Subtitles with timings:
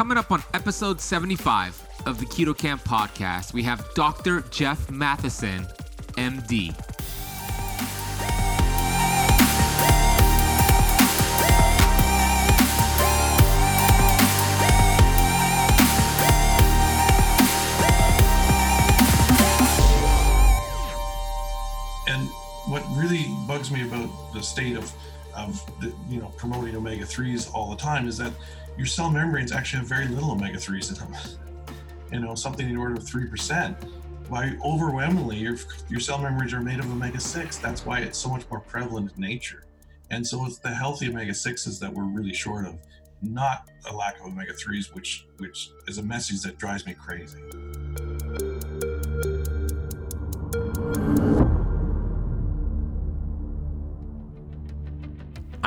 [0.00, 4.40] Coming up on episode 75 of the Keto Camp podcast, we have Dr.
[4.50, 5.66] Jeff Matheson,
[6.16, 6.68] MD.
[22.08, 22.26] And
[22.70, 24.90] what really bugs me about the state of
[25.34, 28.32] of the, you know promoting omega 3s all the time is that
[28.76, 31.20] your cell membranes actually have very little omega 3s in them.
[32.12, 33.76] You know something in the order of 3%
[34.28, 35.56] why overwhelmingly your,
[35.88, 39.12] your cell membranes are made of omega 6 that's why it's so much more prevalent
[39.14, 39.64] in nature.
[40.10, 42.80] And so it's the healthy omega 6s that we're really short of
[43.22, 47.42] not a lack of omega 3s which which is a message that drives me crazy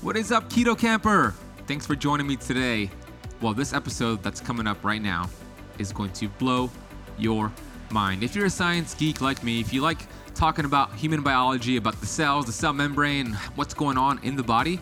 [0.00, 1.34] What is up, Keto Camper?
[1.66, 2.88] Thanks for joining me today.
[3.40, 5.28] Well, this episode that's coming up right now
[5.80, 6.70] is going to blow
[7.18, 7.52] your
[7.90, 8.22] mind.
[8.22, 9.98] If you're a science geek like me, if you like
[10.36, 14.42] talking about human biology, about the cells, the cell membrane, what's going on in the
[14.42, 14.78] body,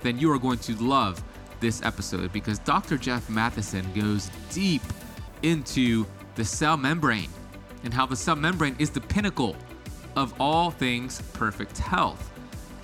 [0.00, 1.22] then you are going to love
[1.60, 2.96] this episode because Dr.
[2.96, 4.82] Jeff Matheson goes deep
[5.42, 7.28] into the cell membrane
[7.84, 9.54] and how the cell membrane is the pinnacle
[10.16, 12.32] of all things perfect health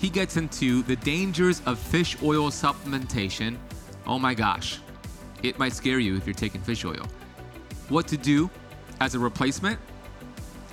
[0.02, 3.56] he gets into the dangers of fish oil supplementation.
[4.04, 4.80] Oh my gosh,
[5.44, 7.06] it might scare you if you're taking fish oil.
[7.88, 8.50] What to do
[9.00, 9.78] as a replacement?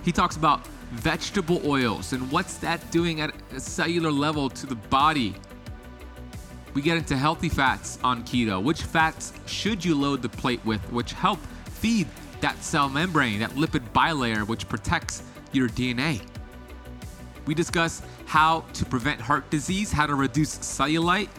[0.04, 4.74] He talks about vegetable oils and what's that doing at a cellular level to the
[4.74, 5.36] body.
[6.74, 8.64] We get into healthy fats on keto.
[8.64, 12.08] Which fats should you load the plate with, which help feed
[12.42, 15.22] that cell membrane, that lipid bilayer, which protects
[15.52, 16.20] your DNA?
[17.46, 21.30] We discuss how to prevent heart disease, how to reduce cellulite,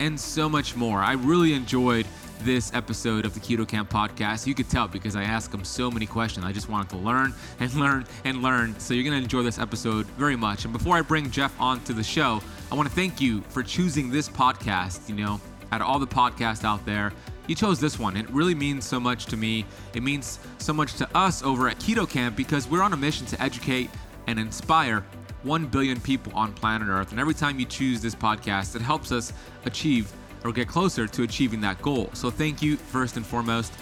[0.00, 0.98] and so much more.
[0.98, 2.06] I really enjoyed
[2.40, 4.48] this episode of the Keto Camp podcast.
[4.48, 6.44] You could tell because I asked him so many questions.
[6.44, 8.76] I just wanted to learn and learn and learn.
[8.80, 10.64] So you're going to enjoy this episode very much.
[10.64, 13.62] And before I bring Jeff on to the show, I want to thank you for
[13.62, 15.08] choosing this podcast.
[15.08, 15.40] You know,
[15.70, 17.12] out of all the podcasts out there,
[17.46, 18.16] you chose this one.
[18.16, 19.64] It really means so much to me.
[19.94, 23.24] It means so much to us over at Keto Camp because we're on a mission
[23.26, 23.88] to educate
[24.26, 25.04] and inspire
[25.42, 27.10] 1 billion people on planet Earth.
[27.10, 29.32] And every time you choose this podcast, it helps us
[29.64, 30.12] achieve
[30.44, 32.10] or get closer to achieving that goal.
[32.14, 33.72] So thank you, first and foremost.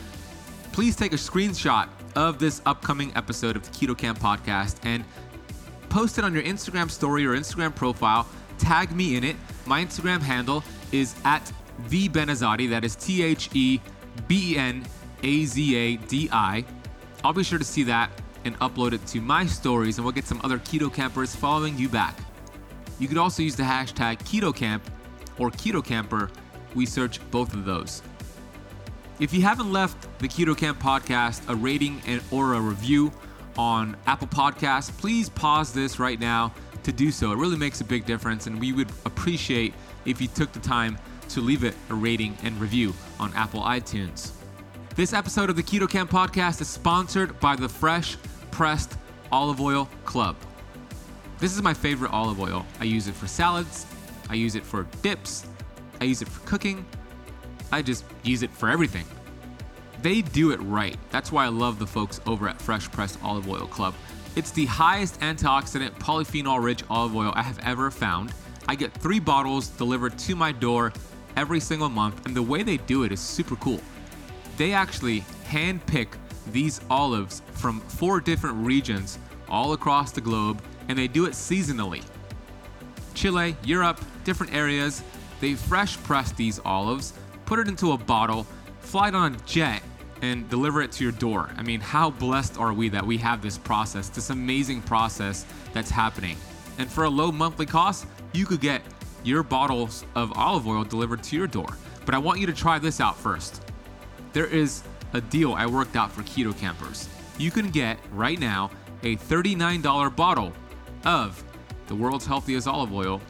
[0.73, 5.05] Please take a screenshot of this upcoming episode of the Keto Camp podcast and
[5.89, 8.29] post it on your Instagram story or Instagram profile.
[8.59, 9.37] Tag me in it.
[9.67, 11.53] My Instagram handle is at
[11.89, 12.69] the Benazadi.
[12.69, 13.81] That is T H E
[14.27, 14.85] B E N
[15.23, 16.65] A Z A D I.
[17.25, 18.11] I'll be sure to see that
[18.45, 21.89] and upload it to my stories, and we'll get some other keto campers following you
[21.89, 22.19] back.
[22.99, 24.81] You could also use the hashtag KetoCamp
[25.39, 26.31] or KetoCamper.
[26.75, 28.03] We search both of those.
[29.21, 33.13] If you haven't left the Keto Camp podcast a rating and or a review
[33.57, 36.55] on Apple Podcasts, please pause this right now
[36.85, 37.33] to do so.
[37.33, 40.97] It really makes a big difference, and we would appreciate if you took the time
[41.31, 44.38] to leave it a rating and review on Apple iTunes.
[44.99, 48.17] This episode of the Keto Camp podcast is sponsored by the Fresh
[48.51, 48.99] Pressed
[49.31, 50.35] Olive Oil Club.
[51.39, 52.67] This is my favorite olive oil.
[52.81, 53.87] I use it for salads,
[54.29, 55.47] I use it for dips,
[56.01, 56.85] I use it for cooking,
[57.71, 59.05] I just use it for everything.
[60.03, 60.97] They do it right.
[61.11, 63.95] That's why I love the folks over at Fresh Pressed Olive Oil Club.
[64.35, 68.33] It's the highest antioxidant polyphenol rich olive oil I have ever found.
[68.67, 70.93] I get three bottles delivered to my door
[71.37, 73.81] every single month, and the way they do it is super cool.
[74.59, 76.17] They actually hand pick
[76.53, 79.19] these olives from four different regions
[79.49, 82.05] all across the globe, and they do it seasonally.
[83.15, 85.03] Chile, Europe, different areas,
[85.41, 87.13] they fresh press these olives,
[87.47, 88.47] put it into a bottle,
[88.81, 89.81] fly it on a jet,
[90.23, 91.51] and deliver it to your door.
[91.57, 95.91] I mean, how blessed are we that we have this process, this amazing process that's
[95.91, 96.37] happening?
[96.79, 98.83] And for a low monthly cost, you could get
[99.23, 101.77] your bottles of olive oil delivered to your door.
[102.05, 103.63] But I want you to try this out first.
[104.39, 104.83] There is
[105.15, 107.09] a deal I worked out for keto campers.
[107.39, 108.71] You can get right now
[109.03, 110.53] a $39 bottle
[111.05, 111.43] of
[111.89, 113.21] the world's healthiest olive oil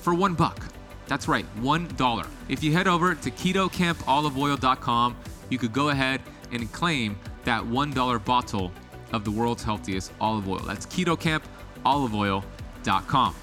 [0.00, 0.60] for one buck.
[1.06, 2.26] That's right, one dollar.
[2.48, 5.16] If you head over to ketocampoliveoil.com
[5.48, 8.72] you could go ahead and claim that $1 bottle
[9.12, 10.64] of the world's healthiest olive oil.
[10.66, 13.34] That's ketocampoliveoil.com.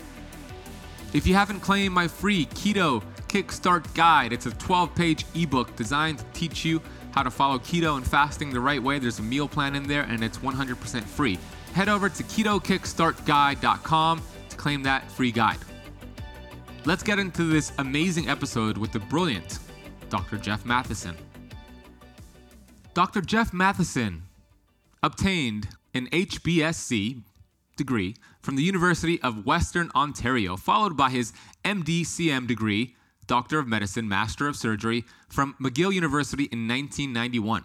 [1.13, 6.19] If you haven't claimed my free keto kickstart guide, it's a 12 page ebook designed
[6.19, 6.81] to teach you
[7.15, 8.99] how to follow keto and fasting the right way.
[8.99, 11.39] There's a meal plan in there and it's 100% free.
[11.73, 15.59] Head over to ketokickstartguide.com to claim that free guide.
[16.83, 19.59] Let's get into this amazing episode with the brilliant
[20.09, 20.37] Dr.
[20.37, 21.15] Jeff Matheson.
[22.93, 23.21] Dr.
[23.21, 24.23] Jeff Matheson
[25.01, 27.21] obtained an HBSc
[27.77, 31.31] degree from the University of Western Ontario, followed by his
[31.63, 32.95] MD-CM degree,
[33.27, 37.63] Doctor of Medicine, Master of Surgery, from McGill University in 1991.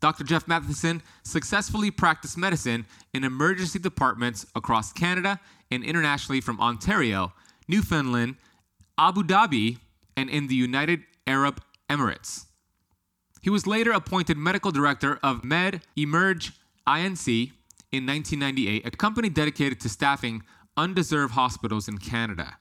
[0.00, 0.24] Dr.
[0.24, 5.38] Jeff Matheson successfully practiced medicine in emergency departments across Canada
[5.70, 7.32] and internationally from Ontario,
[7.68, 8.34] Newfoundland,
[8.98, 9.78] Abu Dhabi,
[10.16, 12.46] and in the United Arab Emirates.
[13.42, 16.52] He was later appointed medical director of Med Emerge
[16.86, 17.52] INC
[17.92, 20.42] in 1998, a company dedicated to staffing
[20.76, 22.56] undeserved hospitals in Canada.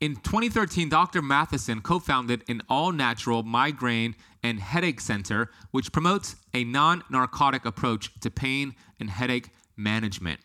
[0.00, 1.22] In 2013, Dr.
[1.22, 7.64] Matheson co founded an all natural migraine and headache center, which promotes a non narcotic
[7.64, 10.40] approach to pain and headache management.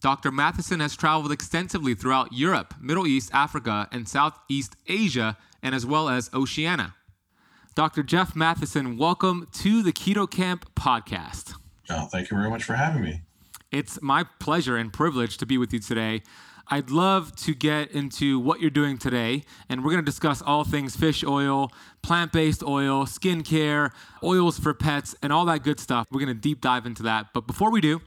[0.00, 0.30] Dr.
[0.30, 6.08] Matheson has traveled extensively throughout Europe, Middle East, Africa, and Southeast Asia, and as well
[6.08, 6.94] as Oceania.
[7.74, 8.02] Dr.
[8.02, 11.54] Jeff Matheson, welcome to the Keto Camp podcast.
[11.90, 13.22] Oh, thank you very much for having me.
[13.72, 16.22] It's my pleasure and privilege to be with you today.
[16.70, 20.64] I'd love to get into what you're doing today, and we're going to discuss all
[20.64, 21.72] things fish oil,
[22.02, 23.92] plant based oil, skincare,
[24.22, 26.06] oils for pets, and all that good stuff.
[26.10, 27.28] We're going to deep dive into that.
[27.32, 28.02] But before we do,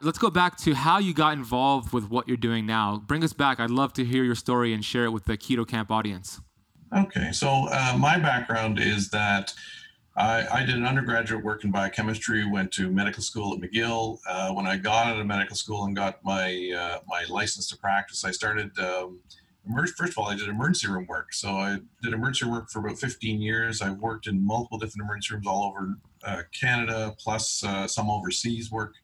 [0.00, 3.02] let's go back to how you got involved with what you're doing now.
[3.04, 3.58] Bring us back.
[3.58, 6.40] I'd love to hear your story and share it with the Keto Camp audience.
[6.96, 9.52] Okay, so uh, my background is that
[10.16, 14.18] I, I, did an undergraduate work in biochemistry, went to medical school at McGill.
[14.28, 17.76] Uh, when I got out of medical school and got my uh, my license to
[17.76, 18.78] practice, I started.
[18.78, 19.18] Um,
[19.96, 21.32] first of all, I did emergency room work.
[21.32, 23.82] So I did emergency work for about 15 years.
[23.82, 28.70] I've worked in multiple different emergency rooms all over uh, Canada, plus uh, some overseas
[28.70, 28.94] work.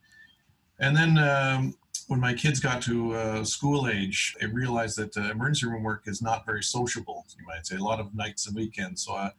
[0.78, 1.74] And then um,
[2.06, 6.02] when my kids got to uh, school age, I realized that uh, emergency room work
[6.06, 9.04] is not very sociable, you might say, a lot of nights and weekends.
[9.04, 9.30] So I,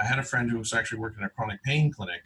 [0.00, 2.22] I had a friend who was actually working in a chronic pain clinic.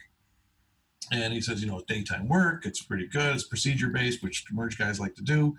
[1.11, 3.35] And he says, you know, daytime work, it's pretty good.
[3.35, 5.55] It's procedure based, which merge guys like to do.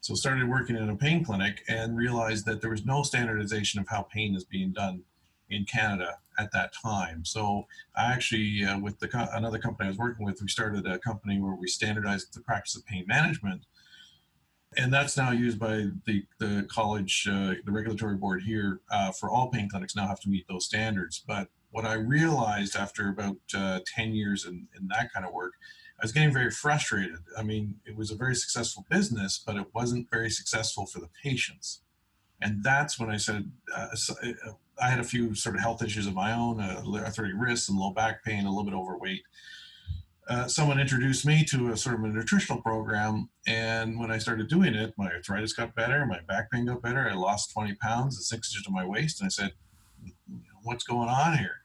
[0.00, 3.88] So started working in a pain clinic and realized that there was no standardization of
[3.88, 5.02] how pain is being done
[5.50, 7.24] in Canada at that time.
[7.24, 7.66] So
[7.96, 10.98] I actually, uh, with the co- another company I was working with, we started a
[10.98, 13.62] company where we standardized the practice of pain management
[14.76, 19.30] and that's now used by the the college, uh, the regulatory board here uh, for
[19.30, 21.22] all pain clinics now have to meet those standards.
[21.26, 25.54] But what I realized after about uh, ten years in, in that kind of work,
[26.00, 27.18] I was getting very frustrated.
[27.36, 31.10] I mean, it was a very successful business, but it wasn't very successful for the
[31.22, 31.82] patients.
[32.40, 33.88] And that's when I said uh,
[34.22, 34.32] uh,
[34.82, 37.78] I had a few sort of health issues of my own, uh, arthritic wrists and
[37.78, 39.22] low back pain, a little bit overweight
[40.28, 43.28] uh, someone introduced me to a sort of a nutritional program.
[43.46, 47.08] And when I started doing it, my arthritis got better, my back pain got better.
[47.08, 49.20] I lost 20 pounds, at six inches to my waist.
[49.20, 49.52] And I said,
[50.62, 51.56] what's going on here?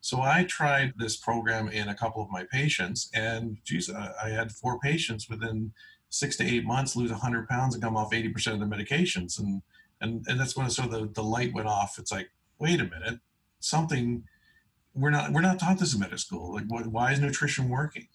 [0.00, 4.52] So I tried this program in a couple of my patients, and geez, I had
[4.52, 5.72] four patients within
[6.10, 9.38] six to eight months lose 100 pounds and come off 80% of their medications.
[9.38, 9.62] And,
[10.02, 11.98] and, and that's when sort of the, the light went off.
[11.98, 13.18] It's like, wait a minute,
[13.60, 14.24] something
[14.94, 16.54] we're not we're not taught this in medical school.
[16.54, 18.08] Like, what, why is nutrition working?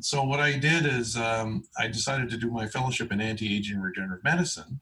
[0.00, 4.24] So what I did is um, I decided to do my fellowship in anti-aging regenerative
[4.24, 4.80] medicine,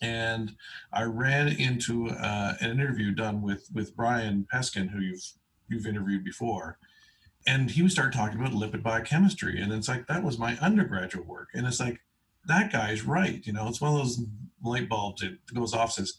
[0.00, 0.56] and
[0.92, 5.32] I ran into uh, an interview done with with Brian Peskin, who you've
[5.68, 6.78] you've interviewed before,
[7.46, 11.26] and he would start talking about lipid biochemistry, and it's like that was my undergraduate
[11.26, 12.00] work, and it's like
[12.46, 13.46] that guy's right.
[13.46, 14.24] You know, it's one of those
[14.62, 16.14] light bulbs that goes off says,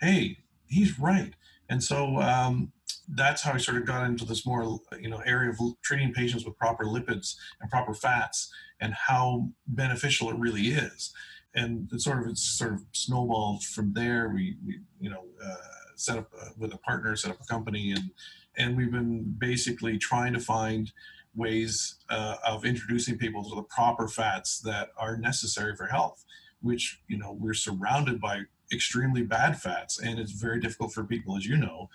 [0.00, 1.32] "Hey, he's right."
[1.70, 2.72] And so um,
[3.08, 6.44] that's how I sort of got into this more, you know, area of treating patients
[6.44, 11.12] with proper lipids and proper fats and how beneficial it really is.
[11.54, 14.28] And it sort of it's sort of snowballed from there.
[14.28, 15.56] We, we you know, uh,
[15.96, 18.10] set up uh, with a partner, set up a company, and
[18.56, 20.92] and we've been basically trying to find
[21.34, 26.24] ways uh, of introducing people to the proper fats that are necessary for health.
[26.60, 28.42] Which you know we're surrounded by
[28.72, 31.88] extremely bad fats, and it's very difficult for people, as you know,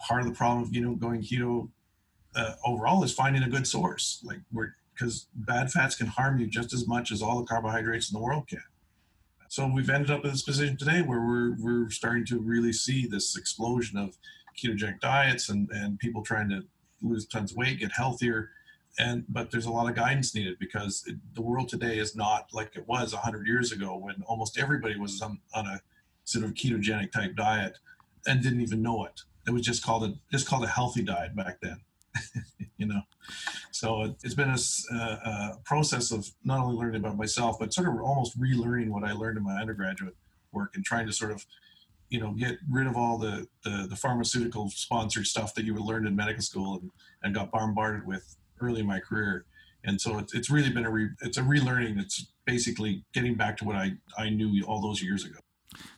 [0.00, 1.68] part of the problem of you know going keto
[2.36, 4.20] uh, overall is finding a good source.
[4.24, 8.10] Like we're because bad fats can harm you just as much as all the carbohydrates
[8.10, 8.62] in the world can.
[9.48, 13.06] So we've ended up in this position today where we're we're starting to really see
[13.06, 14.16] this explosion of
[14.56, 16.64] ketogenic diets and and people trying to
[17.00, 18.50] lose tons of weight, get healthier,
[18.98, 22.48] and but there's a lot of guidance needed because it, the world today is not
[22.52, 25.80] like it was 100 years ago when almost everybody was on, on a
[26.24, 27.78] sort of ketogenic type diet
[28.26, 29.22] and didn't even know it.
[29.48, 31.80] It was just called a just called a healthy diet back then.
[32.76, 33.00] you know,
[33.70, 37.88] so it, has been a, a, process of not only learning about myself, but sort
[37.88, 40.14] of almost relearning what I learned in my undergraduate
[40.52, 41.46] work and trying to sort of
[42.10, 45.82] you know get rid of all the, the, the pharmaceutical sponsored stuff that you would
[45.82, 46.90] learn in medical school and,
[47.22, 49.46] and got bombarded with early in my career.
[49.84, 51.98] And so it's, it's really been a re, it's a relearning.
[51.98, 55.38] It's basically getting back to what I, I knew all those years ago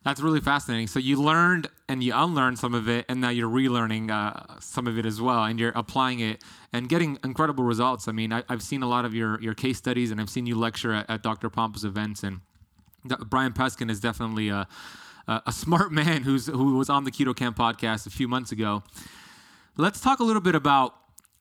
[0.04, 3.48] that's really fascinating so you learned and you unlearned some of it and now you're
[3.48, 8.08] relearning uh, some of it as well and you're applying it and getting incredible results
[8.08, 10.46] i mean I, have seen a lot of your, your case studies and i've seen
[10.46, 12.40] you lecture at, at dr Pompa's events and
[13.26, 14.66] brian peskin is definitely a
[15.28, 18.52] uh, a smart man who's who was on the Keto Camp podcast a few months
[18.52, 18.82] ago.
[19.76, 20.94] Let's talk a little bit about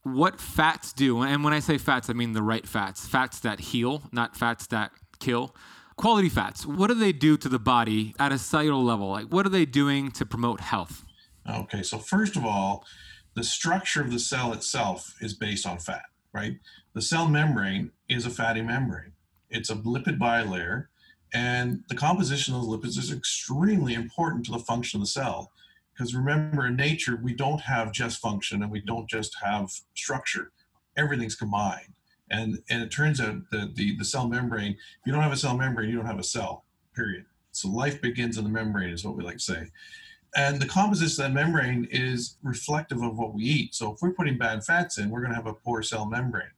[0.03, 1.24] what fats do.
[1.24, 4.67] And when I say fats, I mean the right fats, fats that heal, not fats
[4.67, 5.55] that kill.
[6.00, 9.10] Quality fats, what do they do to the body at a cellular level?
[9.10, 11.03] Like, what are they doing to promote health?
[11.46, 12.86] Okay, so first of all,
[13.34, 16.53] the structure of the cell itself is based on fat, right?
[16.94, 19.12] The cell membrane is a fatty membrane.
[19.50, 20.86] It's a lipid bilayer
[21.34, 25.51] and the composition of the lipids is extremely important to the function of the cell.
[25.94, 30.53] Because remember, in nature, we don't have just function and we don't just have structure.
[30.96, 31.94] Everything's combined.
[32.31, 35.38] And, and it turns out that the, the cell membrane, if you don't have a
[35.38, 37.25] cell membrane, you don't have a cell, period.
[37.51, 39.67] So life begins in the membrane, is what we like to say.
[40.36, 43.74] And the composition of that membrane is reflective of what we eat.
[43.74, 46.51] So if we're putting bad fats in, we're going to have a poor cell membrane.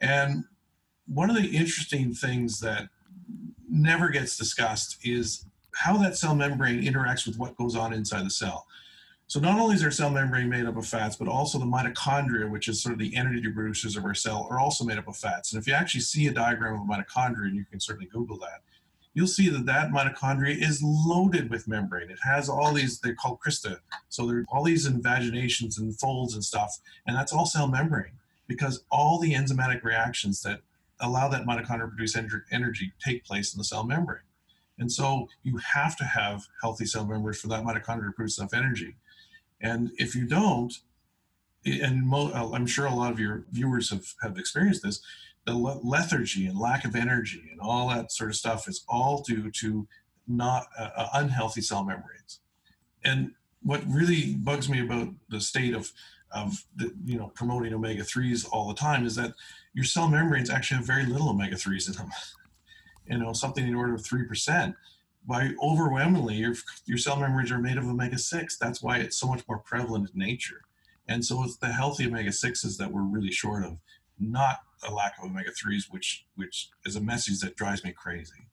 [0.00, 0.44] And
[1.06, 2.88] one of the interesting things that
[3.70, 8.30] never gets discussed is how that cell membrane interacts with what goes on inside the
[8.30, 8.66] cell.
[9.28, 12.50] So not only is our cell membrane made up of fats, but also the mitochondria,
[12.50, 15.18] which is sort of the energy producers of our cell, are also made up of
[15.18, 15.52] fats.
[15.52, 18.38] And if you actually see a diagram of a mitochondria, and you can certainly Google
[18.38, 18.62] that,
[19.12, 22.08] you'll see that that mitochondria is loaded with membrane.
[22.08, 23.80] It has all these, they're called crista.
[24.08, 28.12] So there are all these invaginations and folds and stuff, and that's all cell membrane
[28.46, 30.62] because all the enzymatic reactions that
[31.00, 32.16] allow that mitochondria to produce
[32.50, 34.22] energy take place in the cell membrane.
[34.78, 38.54] And so you have to have healthy cell membranes for that mitochondria to produce enough
[38.54, 38.96] energy.
[39.60, 40.72] And if you don't,
[41.64, 45.00] and mo- uh, I'm sure a lot of your viewers have, have experienced this,
[45.44, 49.50] the lethargy and lack of energy and all that sort of stuff is all due
[49.50, 49.86] to
[50.26, 52.40] not uh, uh unhealthy cell membranes.
[53.02, 55.92] And what really bugs me about the state of
[56.30, 59.32] of the, you know promoting omega 3s all the time is that
[59.72, 62.10] your cell membranes actually have very little omega 3s in them
[63.06, 64.74] you know something in order of 3%
[65.28, 66.54] by overwhelmingly your,
[66.86, 70.10] your cell membranes are made of omega 6 that's why it's so much more prevalent
[70.12, 70.62] in nature
[71.06, 73.78] and so it's the healthy omega 6s that we're really short of
[74.18, 78.48] not a lack of omega 3s which which is a message that drives me crazy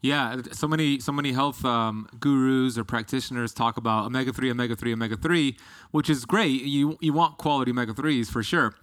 [0.00, 4.76] yeah, so many so many health um, gurus or practitioners talk about omega three, omega
[4.76, 5.58] three, omega three,
[5.90, 6.62] which is great.
[6.62, 8.74] You you want quality omega threes for sure,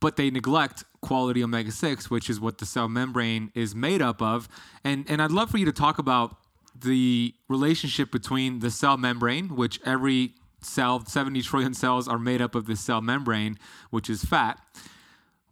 [0.00, 4.20] but they neglect quality omega six, which is what the cell membrane is made up
[4.20, 4.48] of.
[4.82, 6.36] And and I'd love for you to talk about
[6.74, 12.54] the relationship between the cell membrane, which every cell, 70 trillion cells are made up
[12.54, 13.58] of the cell membrane,
[13.90, 14.60] which is fat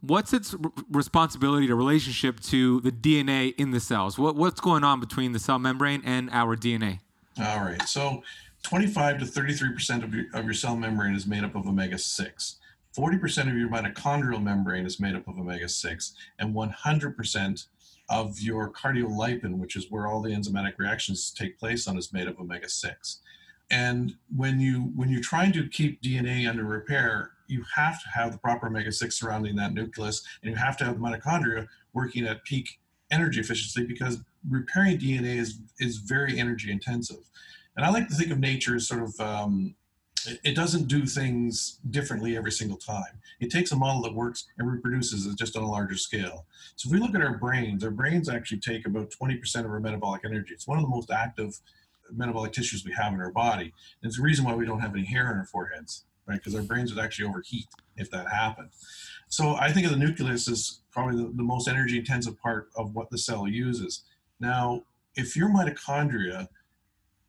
[0.03, 0.53] what's its
[0.91, 4.19] responsibility to relationship to the DNA in the cells?
[4.19, 6.99] What, what's going on between the cell membrane and our DNA?
[7.39, 7.81] All right.
[7.83, 8.21] So
[8.63, 12.55] 25 to 33% of your, of your cell membrane is made up of omega 6.
[12.95, 17.65] 40% of your mitochondrial membrane is made up of omega 6, and 100%
[18.09, 22.27] of your cardiolipin, which is where all the enzymatic reactions take place on, is made
[22.27, 23.19] of omega 6.
[23.71, 28.31] And when you when you're trying to keep DNA under repair, you have to have
[28.31, 32.25] the proper omega 6 surrounding that nucleus, and you have to have the mitochondria working
[32.25, 32.79] at peak
[33.11, 34.19] energy efficiency because
[34.49, 37.29] repairing DNA is, is very energy intensive.
[37.75, 39.75] And I like to think of nature as sort of, um,
[40.43, 43.19] it, doesn't do things differently every single time.
[43.39, 46.45] It takes a model that works and reproduces it just on a larger scale.
[46.75, 49.79] So if we look at our brains, our brains actually take about 20% of our
[49.79, 50.53] metabolic energy.
[50.53, 51.59] It's one of the most active
[52.11, 53.73] metabolic tissues we have in our body.
[54.01, 56.37] And it's the reason why we don't have any hair on our foreheads right?
[56.37, 58.69] Because our brains would actually overheat if that happened.
[59.27, 62.95] So I think of the nucleus as probably the, the most energy intensive part of
[62.95, 64.03] what the cell uses.
[64.39, 64.83] Now,
[65.15, 66.47] if your mitochondria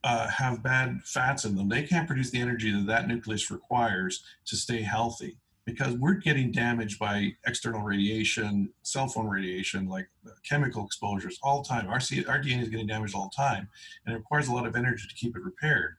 [0.04, 4.22] uh, have bad fats in them, they can't produce the energy that that nucleus requires
[4.44, 10.06] to stay healthy because we're getting damaged by external radiation, cell phone radiation, like
[10.46, 11.86] chemical exposures all the time.
[11.86, 13.68] Our, our DNA is getting damaged all the time,
[14.04, 15.96] and it requires a lot of energy to keep it repaired.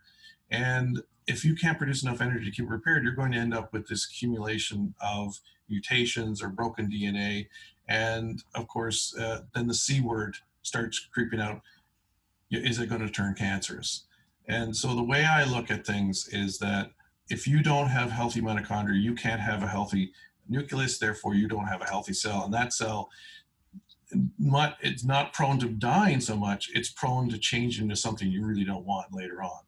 [0.52, 3.56] And if you can't produce enough energy to keep it repaired, you're going to end
[3.56, 7.48] up with this accumulation of mutations or broken DNA.
[7.88, 11.62] And of course, uh, then the C word starts creeping out.
[12.52, 14.06] Is it going to turn cancerous?
[14.48, 16.92] And so the way I look at things is that
[17.30, 20.12] if you don't have healthy mitochondria, you can't have a healthy
[20.48, 22.44] nucleus, therefore you don't have a healthy cell.
[22.46, 23.10] And that cell,
[24.12, 28.64] it's not prone to dying so much, it's prone to change into something you really
[28.64, 29.62] don't want later on.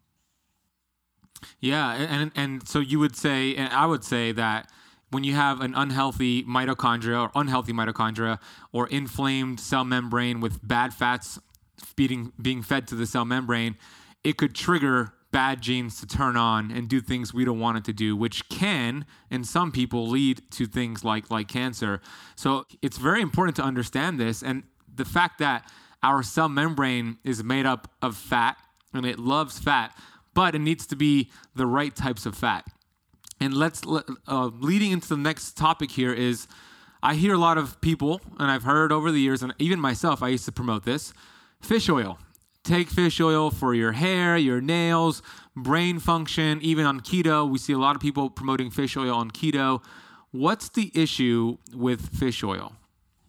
[1.60, 4.72] Yeah, and and so you would say, and I would say that
[5.10, 8.40] when you have an unhealthy mitochondria or unhealthy mitochondria
[8.72, 11.40] or inflamed cell membrane with bad fats
[11.96, 13.78] being being fed to the cell membrane,
[14.24, 17.84] it could trigger bad genes to turn on and do things we don't want it
[17.84, 22.02] to do, which can, in some people, lead to things like like cancer.
[22.36, 25.70] So it's very important to understand this, and the fact that
[26.04, 28.58] our cell membrane is made up of fat
[28.94, 29.94] and it loves fat
[30.38, 32.64] but it needs to be the right types of fat.
[33.40, 33.82] And let's
[34.28, 36.48] uh, leading into the next topic here is
[37.02, 40.22] I hear a lot of people, and I've heard over the years, and even myself,
[40.22, 41.12] I used to promote this
[41.62, 42.20] fish oil.
[42.64, 45.22] Take fish oil for your hair, your nails,
[45.56, 46.60] brain function.
[46.62, 49.82] Even on keto, we see a lot of people promoting fish oil on keto.
[50.32, 52.74] What's the issue with fish oil?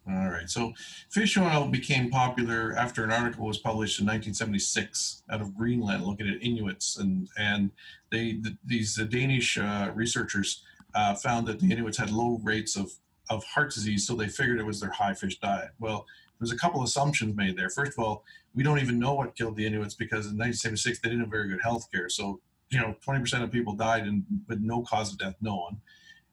[0.09, 0.49] All right.
[0.49, 0.73] So
[1.09, 6.27] fish oil became popular after an article was published in 1976 out of Greenland, looking
[6.27, 7.71] at Inuits, and and
[8.11, 10.63] they the, these uh, Danish uh, researchers
[10.95, 12.91] uh, found that the Inuits had low rates of
[13.29, 15.71] of heart disease, so they figured it was their high fish diet.
[15.79, 16.07] Well,
[16.39, 17.69] there's a couple assumptions made there.
[17.69, 18.23] First of all,
[18.55, 21.49] we don't even know what killed the Inuits because in 1976 they didn't have very
[21.49, 22.09] good health care.
[22.09, 25.81] So you know, 20% of people died and with no cause of death known.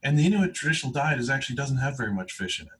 [0.02, 2.72] And the Inuit traditional diet is actually doesn't have very much fish in it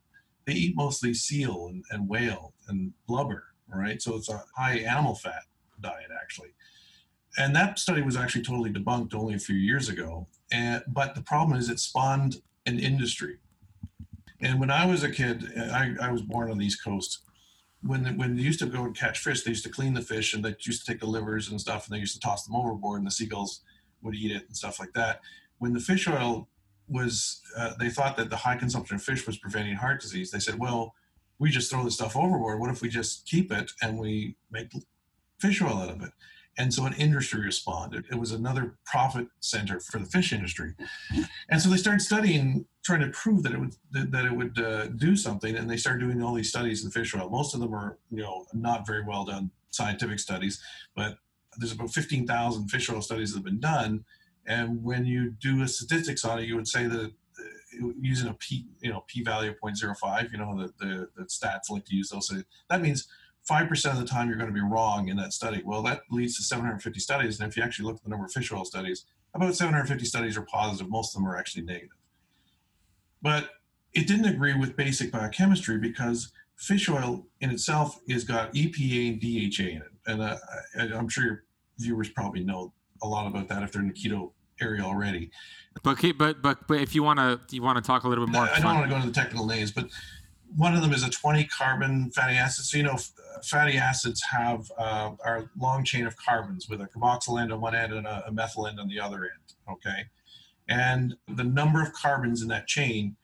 [0.47, 4.01] they eat mostly seal and, and whale and blubber, right?
[4.01, 5.43] So it's a high animal fat
[5.81, 6.55] diet, actually.
[7.37, 10.29] And that study was actually totally debunked only a few years ago.
[10.51, 13.39] And, but the problem is it spawned an industry.
[14.41, 17.21] And when I was a kid, I, I was born on the East Coast.
[17.83, 20.35] When, when they used to go and catch fish, they used to clean the fish
[20.35, 22.57] and they used to take the livers and stuff and they used to toss them
[22.57, 23.61] overboard and the seagulls
[24.03, 25.21] would eat it and stuff like that.
[25.59, 26.49] When the fish oil
[26.89, 30.31] was uh, they thought that the high consumption of fish was preventing heart disease.
[30.31, 30.95] They said, well,
[31.39, 32.61] we just throw the stuff overboard.
[32.61, 34.71] What if we just keep it and we make
[35.39, 36.13] fish oil out of it?
[36.59, 38.07] And so an industry responded.
[38.11, 40.73] It was another profit center for the fish industry.
[41.51, 44.87] And so they started studying, trying to prove that it would that it would uh,
[44.89, 45.55] do something.
[45.55, 47.29] And they started doing all these studies in fish oil.
[47.29, 50.63] Most of them are, you know, not very well done scientific studies,
[50.95, 51.19] but
[51.59, 54.05] there's about 15,000 fish oil studies that have been done
[54.47, 58.35] and when you do a statistics on it, you would say that uh, using a
[58.35, 61.97] p, you know, p value of 0.05, you know, the, the, the stats like to
[61.97, 62.29] use those.
[62.29, 62.37] So
[62.71, 63.09] that means
[63.51, 65.63] 5% of the time you're going to be wrong in that study.
[65.65, 67.39] Well, that leads to 750 studies.
[67.39, 69.05] And if you actually look at the number of fish oil studies,
[69.35, 70.91] about 750 studies are positive.
[70.91, 71.97] Most of them are actually negative.
[73.23, 73.51] But
[73.93, 79.21] it didn't agree with basic biochemistry because fish oil in itself has got EPA and
[79.21, 79.93] DHA in it.
[80.07, 80.37] And uh,
[80.97, 81.45] I'm sure your
[81.79, 85.31] viewers probably know a lot about that if they're in the keto area already.
[85.83, 88.33] But but but but if you want to you want to talk a little bit
[88.33, 88.49] more.
[88.49, 89.89] I don't want to go into the technical names, but
[90.55, 92.65] one of them is a 20 carbon fatty acid.
[92.65, 92.99] So you know,
[93.45, 97.75] fatty acids have uh, our long chain of carbons with a carboxyl end on one
[97.75, 99.55] end and a, a methyl end on the other end.
[99.69, 100.05] Okay,
[100.69, 103.17] and the number of carbons in that chain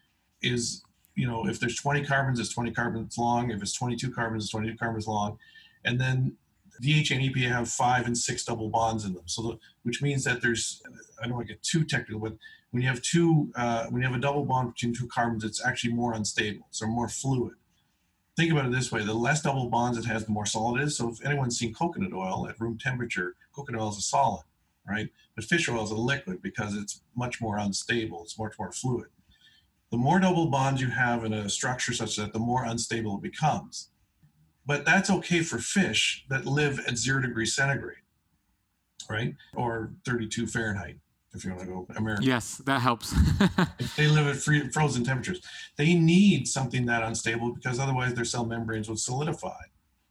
[0.43, 0.83] is
[1.15, 3.51] you know if there's 20 carbons, it's 20 carbons long.
[3.51, 5.39] If it's 22 carbons, it's 22 carbons long.
[5.85, 6.37] And then
[6.81, 9.23] DHA and EPA have five and six double bonds in them.
[9.27, 10.83] So, the, which means that there's,
[11.21, 12.37] I don't want to get too technical, but
[12.73, 15.65] when you have two, uh, when you have a double bond between two carbons, it's
[15.65, 17.55] actually more unstable, so more fluid.
[18.37, 20.85] Think about it this way: the less double bonds it has, the more solid it
[20.85, 20.97] is.
[20.97, 24.45] So, if anyone's seen coconut oil at room temperature, coconut oil is a solid,
[24.89, 25.09] right?
[25.37, 28.23] But fish oil is a liquid because it's much more unstable.
[28.23, 29.09] It's much more fluid.
[29.91, 33.23] The more double bonds you have in a structure such that, the more unstable it
[33.23, 33.91] becomes
[34.67, 37.99] but that's okay for fish that live at zero degrees centigrade,
[39.09, 39.35] right?
[39.55, 40.99] Or 32 Fahrenheit,
[41.35, 42.25] if you want to go American.
[42.25, 43.15] Yes, that helps.
[43.97, 45.41] they live at free, frozen temperatures.
[45.77, 49.61] They need something that unstable because otherwise their cell membranes would solidify.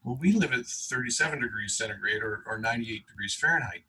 [0.03, 3.83] Well, we live at 37 degrees centigrade or, or 98 degrees Fahrenheit.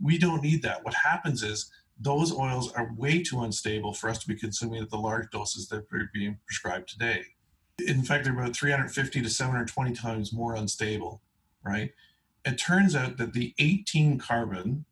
[0.00, 0.84] We don't need that.
[0.84, 4.90] What happens is those oils are way too unstable for us to be consuming at
[4.90, 7.24] the large doses that are being prescribed today
[7.78, 11.20] in fact, they're about 350 to 720 times more unstable,
[11.62, 11.92] right?
[12.44, 14.84] It turns out that the 18 carbon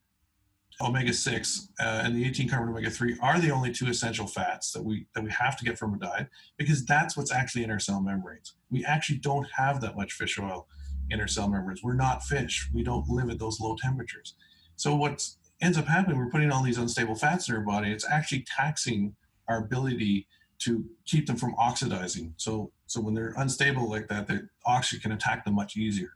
[0.81, 4.73] omega 6 uh, and the 18 carbon omega 3 are the only two essential fats
[4.73, 7.71] that we that we have to get from a diet because that's what's actually in
[7.71, 8.55] our cell membranes.
[8.71, 10.67] We actually don't have that much fish oil
[11.11, 11.83] in our cell membranes.
[11.83, 12.69] We're not fish.
[12.73, 14.35] We don't live at those low temperatures.
[14.77, 15.29] So what
[15.61, 17.93] ends up happening, we're putting all these unstable fats in our body.
[17.93, 19.15] It's actually taxing
[19.49, 20.27] our ability
[20.61, 22.35] to keep them from oxidizing.
[22.37, 26.13] So, so when they're unstable like that, the oxygen can attack them much easier.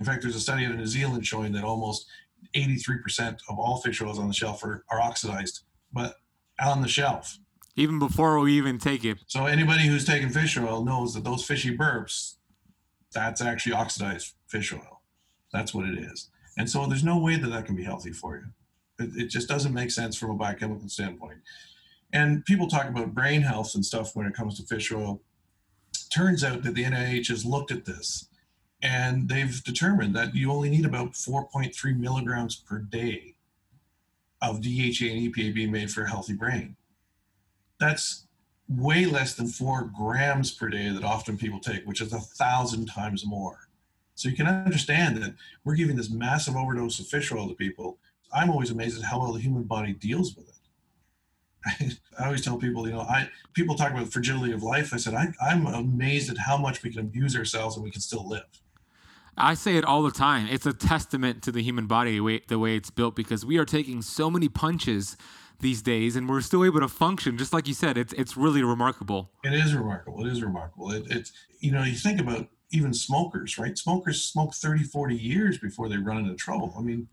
[0.00, 2.06] In fact, there's a study out of New Zealand showing that almost
[2.54, 5.60] 83% of all fish oils on the shelf are, are oxidized,
[5.92, 6.16] but
[6.60, 7.38] on the shelf.
[7.76, 9.18] Even before we even take it.
[9.26, 12.34] So anybody who's taken fish oil knows that those fishy burps,
[13.12, 15.00] that's actually oxidized fish oil.
[15.52, 16.28] That's what it is.
[16.58, 19.04] And so there's no way that that can be healthy for you.
[19.04, 21.38] It, it just doesn't make sense from a biochemical standpoint.
[22.12, 25.22] And people talk about brain health and stuff when it comes to fish oil.
[26.14, 28.28] Turns out that the NIH has looked at this
[28.82, 33.36] and they've determined that you only need about 4.3 milligrams per day
[34.40, 36.76] of DHA and EPA being made for a healthy brain.
[37.78, 38.26] That's
[38.68, 42.86] way less than four grams per day that often people take, which is a thousand
[42.86, 43.68] times more.
[44.14, 47.98] So you can understand that we're giving this massive overdose of fish oil to people.
[48.32, 51.98] I'm always amazed at how well the human body deals with it.
[52.18, 54.92] I always tell people, you know, I people talk about fragility of life.
[54.92, 58.00] I said I, I'm amazed at how much we can abuse ourselves and we can
[58.00, 58.61] still live.
[59.36, 60.46] I say it all the time.
[60.50, 64.02] It's a testament to the human body, the way it's built, because we are taking
[64.02, 65.16] so many punches
[65.60, 67.38] these days, and we're still able to function.
[67.38, 69.30] Just like you said, it's it's really remarkable.
[69.44, 70.26] It is remarkable.
[70.26, 70.90] It is remarkable.
[70.90, 73.76] It, it's you know you think about even smokers, right?
[73.76, 76.74] Smokers smoke 30, 40 years before they run into trouble.
[76.76, 77.08] I mean,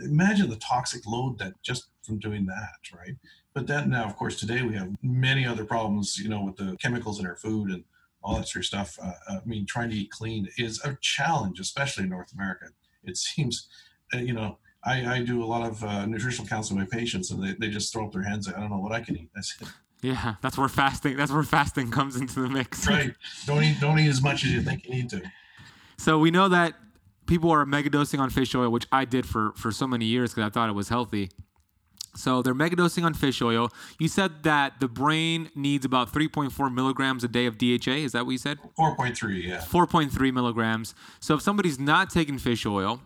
[0.00, 3.16] imagine the toxic load that just from doing that, right?
[3.54, 6.76] But then now, of course, today we have many other problems, you know, with the
[6.80, 7.84] chemicals in our food and
[8.26, 8.98] all that sort of stuff.
[9.02, 12.66] Uh, uh I mean, trying to eat clean is a challenge, especially in North America.
[13.04, 13.68] It seems,
[14.12, 17.32] uh, you know, I, I, do a lot of uh, nutritional counseling with my patients,
[17.32, 18.48] and they, they just throw up their hands.
[18.48, 19.30] I don't know what I can eat.
[19.34, 19.68] That's it.
[20.02, 21.16] Yeah, that's where fasting.
[21.16, 22.86] That's where fasting comes into the mix.
[22.88, 23.12] Right.
[23.46, 23.80] Don't eat.
[23.80, 25.22] Don't eat as much as you think you need to.
[25.96, 26.74] So we know that
[27.26, 30.46] people are megadosing on fish oil, which I did for for so many years because
[30.46, 31.30] I thought it was healthy.
[32.16, 33.70] So they're megadosing on fish oil.
[33.98, 37.92] You said that the brain needs about 3.4 milligrams a day of DHA.
[37.92, 38.58] Is that what you said?
[38.78, 39.58] 4.3, yeah.
[39.58, 40.94] 4.3 milligrams.
[41.20, 43.02] So if somebody's not taking fish oil,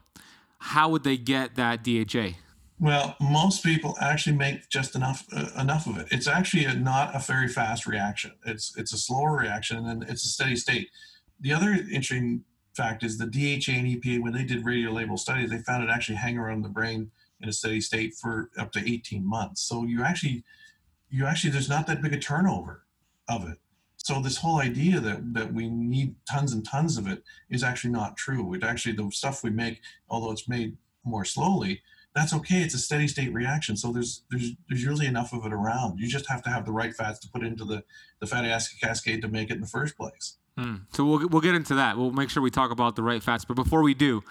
[0.59, 2.37] how would they get that DHA?
[2.79, 6.09] Well, most people actually make just enough uh, enough of it.
[6.11, 8.33] It's actually a, not a very fast reaction.
[8.47, 10.89] It's it's a slower reaction and it's a steady state.
[11.41, 12.45] The other interesting
[12.75, 15.91] fact is the DHA and EPA when they did radio label studies, they found it
[15.91, 17.11] actually hang around the brain
[17.43, 19.63] in a steady state for up to 18 months.
[19.63, 20.45] So you actually
[21.09, 22.85] you actually there's not that big a turnover
[23.29, 23.59] of it.
[23.97, 27.91] So this whole idea that that we need tons and tons of it is actually
[27.91, 28.55] not true.
[28.55, 31.83] It actually the stuff we make, although it's made more slowly,
[32.15, 32.63] that's okay.
[32.63, 33.77] It's a steady state reaction.
[33.77, 35.99] So there's there's there's usually enough of it around.
[35.99, 37.85] You just have to have the right fats to put into the
[38.21, 40.37] the fatty acid cascade to make it in the first place.
[40.57, 40.77] Hmm.
[40.93, 41.97] So we'll we'll get into that.
[41.97, 43.45] We'll make sure we talk about the right fats.
[43.45, 44.23] But before we do,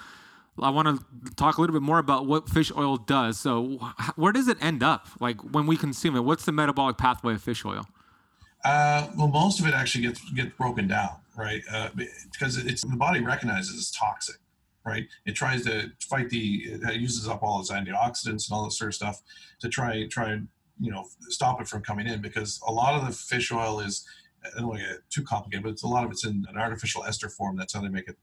[0.61, 3.39] I want to talk a little bit more about what fish oil does.
[3.39, 3.77] So
[4.15, 5.07] where does it end up?
[5.19, 7.85] Like when we consume it, what's the metabolic pathway of fish oil?
[8.63, 11.61] Uh, well, most of it actually gets gets broken down, right?
[11.71, 11.89] Uh,
[12.31, 14.37] because it's the body recognizes it's toxic
[14.85, 15.07] right?
[15.25, 18.89] It tries to fight the, it uses up all its antioxidants and all this sort
[18.89, 19.21] of stuff
[19.59, 20.47] to try, try and,
[20.79, 24.05] you know, stop it from coming in because a lot of the fish oil is,
[24.43, 26.57] I don't want to get too complicated, but it's a lot of it's in an
[26.57, 27.57] artificial ester form.
[27.57, 28.17] That's how they make it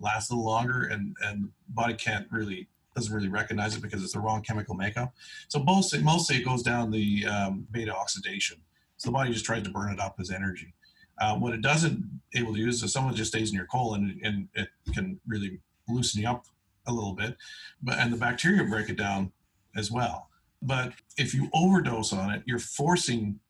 [0.00, 4.12] last a little longer and, and body can't really, doesn't really recognize it because it's
[4.12, 5.14] the wrong chemical makeup.
[5.48, 8.58] So mostly, mostly it goes down the um, beta oxidation.
[8.96, 10.74] So the body just tries to burn it up as energy.
[11.20, 14.48] Uh, what it doesn't able to use is someone just stays in your colon and
[14.54, 16.46] it can really loosening up
[16.86, 17.36] a little bit,
[17.82, 19.32] but and the bacteria break it down
[19.76, 20.28] as well.
[20.62, 23.40] But if you overdose on it, you're forcing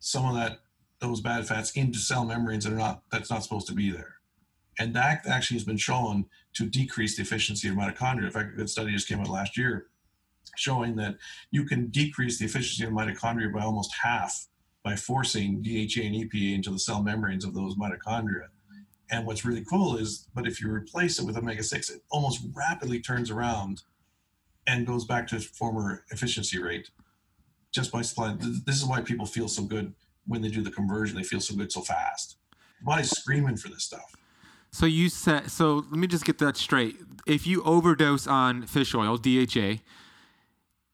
[0.00, 0.60] some of that
[1.00, 4.17] those bad fats into cell membranes that are not that's not supposed to be there.
[4.78, 8.26] And that actually has been shown to decrease the efficiency of mitochondria.
[8.26, 9.86] In fact, a good study just came out last year
[10.56, 11.16] showing that
[11.50, 14.46] you can decrease the efficiency of mitochondria by almost half
[14.84, 18.46] by forcing DHA and EPA into the cell membranes of those mitochondria.
[19.10, 22.42] And what's really cool is, but if you replace it with omega 6, it almost
[22.54, 23.82] rapidly turns around
[24.66, 26.90] and goes back to its former efficiency rate
[27.72, 28.38] just by supplying.
[28.66, 29.94] This is why people feel so good
[30.26, 31.16] when they do the conversion.
[31.16, 32.36] They feel so good so fast.
[32.80, 34.14] The body's screaming for this stuff.
[34.78, 36.98] So you said, so let me just get that straight.
[37.26, 39.78] If you overdose on fish oil, DHA,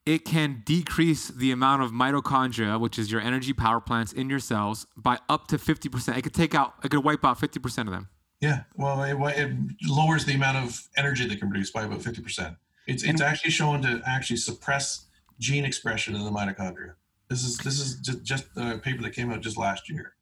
[0.07, 4.39] it can decrease the amount of mitochondria, which is your energy power plants in your
[4.39, 6.17] cells, by up to 50%.
[6.17, 8.09] It could take out, it could wipe out 50% of them.
[8.41, 9.55] Yeah, well, it, it
[9.87, 12.57] lowers the amount of energy they can produce by about 50%.
[12.87, 15.05] It's, it's actually shown to actually suppress
[15.37, 16.95] gene expression in the mitochondria.
[17.29, 20.14] This is this is just, just a paper that came out just last year.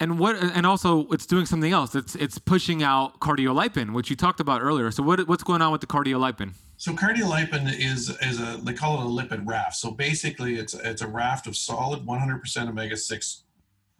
[0.00, 1.94] And what and also it's doing something else.
[1.94, 4.90] It's it's pushing out cardiolipin, which you talked about earlier.
[4.92, 6.52] So what what's going on with the cardiolipin?
[6.76, 9.74] So cardiolipin is is a they call it a lipid raft.
[9.76, 13.42] So basically, it's it's a raft of solid 100% omega 6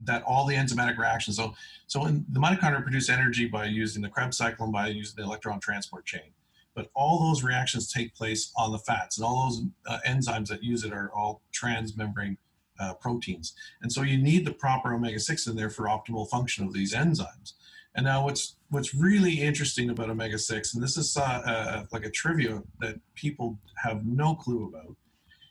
[0.05, 1.37] that all the enzymatic reactions.
[1.37, 1.55] So
[1.89, 5.25] so in, the mitochondria produce energy by using the Krebs cycle and by using the
[5.25, 6.31] electron transport chain.
[6.77, 10.63] But all those reactions take place on the fats, and all those uh, enzymes that
[10.63, 12.37] use it are all transmembrane
[12.79, 13.55] uh, proteins.
[13.83, 16.95] And so you need the proper omega 6 in there for optimal function of these
[16.95, 17.55] enzymes.
[17.99, 22.05] And now what's what's really interesting about omega six, and this is uh, uh, like
[22.05, 24.95] a trivia that people have no clue about,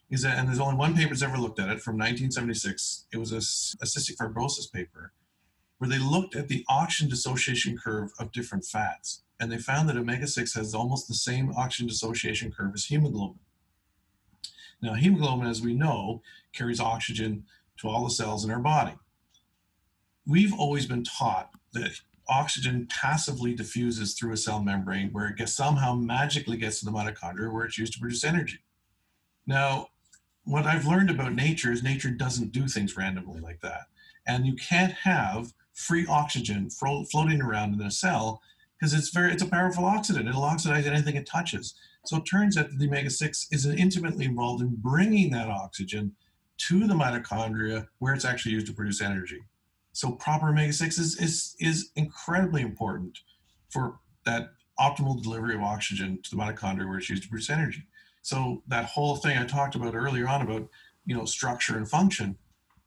[0.10, 3.08] is that and there's only one paper that's ever looked at it from 1976.
[3.12, 5.12] It was a, a cystic fibrosis paper
[5.80, 9.98] where they looked at the oxygen dissociation curve of different fats, and they found that
[9.98, 13.40] omega six has almost the same oxygen dissociation curve as hemoglobin.
[14.82, 16.22] Now, hemoglobin, as we know,
[16.58, 17.44] carries oxygen
[17.78, 18.94] to all the cells in our body.
[20.26, 21.92] We've always been taught that
[22.28, 26.92] oxygen passively diffuses through a cell membrane where it gets somehow magically gets to the
[26.92, 28.60] mitochondria where it's used to produce energy.
[29.46, 29.88] Now,
[30.44, 33.84] what I've learned about nature is nature doesn't do things randomly like that.
[34.26, 38.42] And you can't have free oxygen fro- floating around in a cell
[38.78, 40.28] because it's very it's a powerful oxidant.
[40.28, 41.76] It'll oxidize anything it touches.
[42.06, 46.14] So it turns out that the omega-6 is intimately involved in bringing that oxygen
[46.58, 49.42] to the mitochondria where it's actually used to produce energy.
[49.94, 53.20] So proper omega-6 is, is, is incredibly important
[53.70, 57.84] for that optimal delivery of oxygen to the mitochondria where it's used to produce energy.
[58.22, 60.68] So that whole thing I talked about earlier on about,
[61.06, 62.38] you know, structure and function,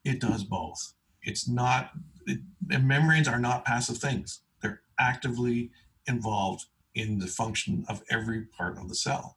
[0.05, 0.93] it does both.
[1.23, 1.91] It's not,
[2.27, 4.41] it, membranes are not passive things.
[4.63, 5.71] They're actively
[6.07, 9.37] involved in the function of every part of the cell.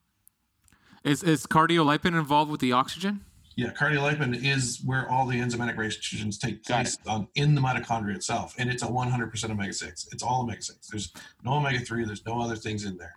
[1.04, 3.26] Is, is cardiolipin involved with the oxygen?
[3.56, 8.56] Yeah, cardiolipin is where all the enzymatic reactions take place on, in the mitochondria itself,
[8.58, 10.08] and it's a 100% omega 6.
[10.12, 10.88] It's all omega 6.
[10.88, 11.14] There's
[11.44, 13.14] no omega 3, there's no other things in there.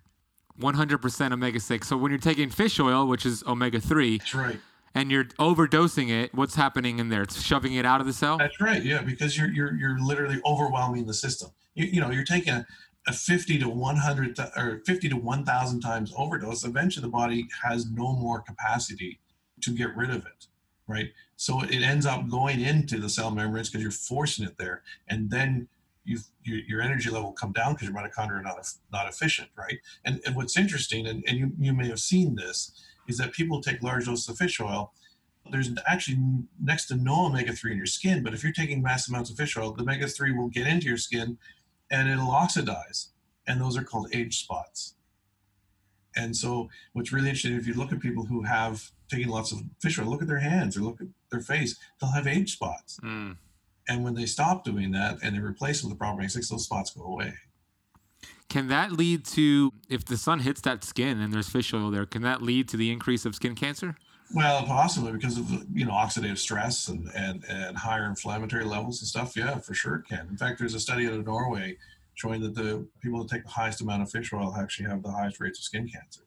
[0.60, 1.88] 100% omega 6.
[1.88, 4.60] So when you're taking fish oil, which is omega 3, That's right.
[4.94, 7.22] and you're overdosing it, what's happening in there?
[7.22, 8.38] It's shoving it out of the cell?
[8.38, 8.82] That's right.
[8.82, 11.50] Yeah, because you're you're you're literally overwhelming the system.
[11.74, 12.66] You, you know, you're taking a,
[13.06, 16.64] a 50 to 100 th- or 50 to 1000 times overdose.
[16.64, 19.18] Eventually the body has no more capacity
[19.62, 20.46] to get rid of it,
[20.86, 21.10] right?
[21.36, 25.30] So it ends up going into the cell membranes because you're forcing it there, and
[25.30, 25.68] then
[26.04, 29.78] you, your energy level come down because your mitochondria are not not efficient, right?
[30.04, 32.72] And, and what's interesting, and, and you, you may have seen this,
[33.08, 34.92] is that people take large doses of fish oil.
[35.50, 36.18] There's actually
[36.62, 39.36] next to no omega 3 in your skin, but if you're taking mass amounts of
[39.36, 41.38] fish oil, the omega 3 will get into your skin
[41.90, 43.10] and it'll oxidize.
[43.46, 44.94] And those are called age spots.
[46.16, 49.60] And so, what's really interesting, if you look at people who have taken lots of
[49.80, 52.98] fish oil, look at their hands or look at their face, they'll have age spots.
[53.02, 53.36] Mm.
[53.88, 56.64] And when they stop doing that and they replace them with the proper basics, those
[56.64, 57.34] spots go away.
[58.48, 62.06] Can that lead to, if the sun hits that skin and there's fish oil there,
[62.06, 63.96] can that lead to the increase of skin cancer?
[64.34, 69.06] Well, possibly because of you know oxidative stress and, and, and higher inflammatory levels and
[69.06, 69.36] stuff.
[69.36, 70.26] Yeah, for sure it can.
[70.28, 71.76] In fact, there's a study out of Norway
[72.14, 75.12] showing that the people that take the highest amount of fish oil actually have the
[75.12, 76.22] highest rates of skin cancer.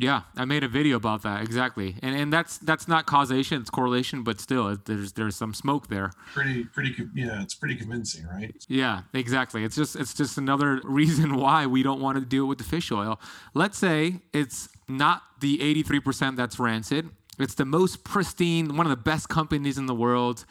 [0.00, 3.68] Yeah, I made a video about that exactly, and and that's that's not causation; it's
[3.68, 6.12] correlation, but still, there's there's some smoke there.
[6.32, 8.54] Pretty, pretty, yeah, it's pretty convincing, right?
[8.68, 9.64] Yeah, exactly.
[9.64, 12.64] It's just it's just another reason why we don't want to do it with the
[12.64, 13.20] fish oil.
[13.54, 18.96] Let's say it's not the 83% that's rancid; it's the most pristine, one of the
[18.96, 20.44] best companies in the world,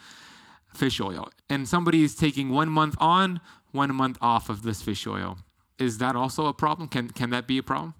[0.74, 3.40] fish oil, and somebody is taking one month on,
[3.72, 5.38] one month off of this fish oil.
[5.78, 6.86] Is that also a problem?
[6.86, 7.94] Can can that be a problem?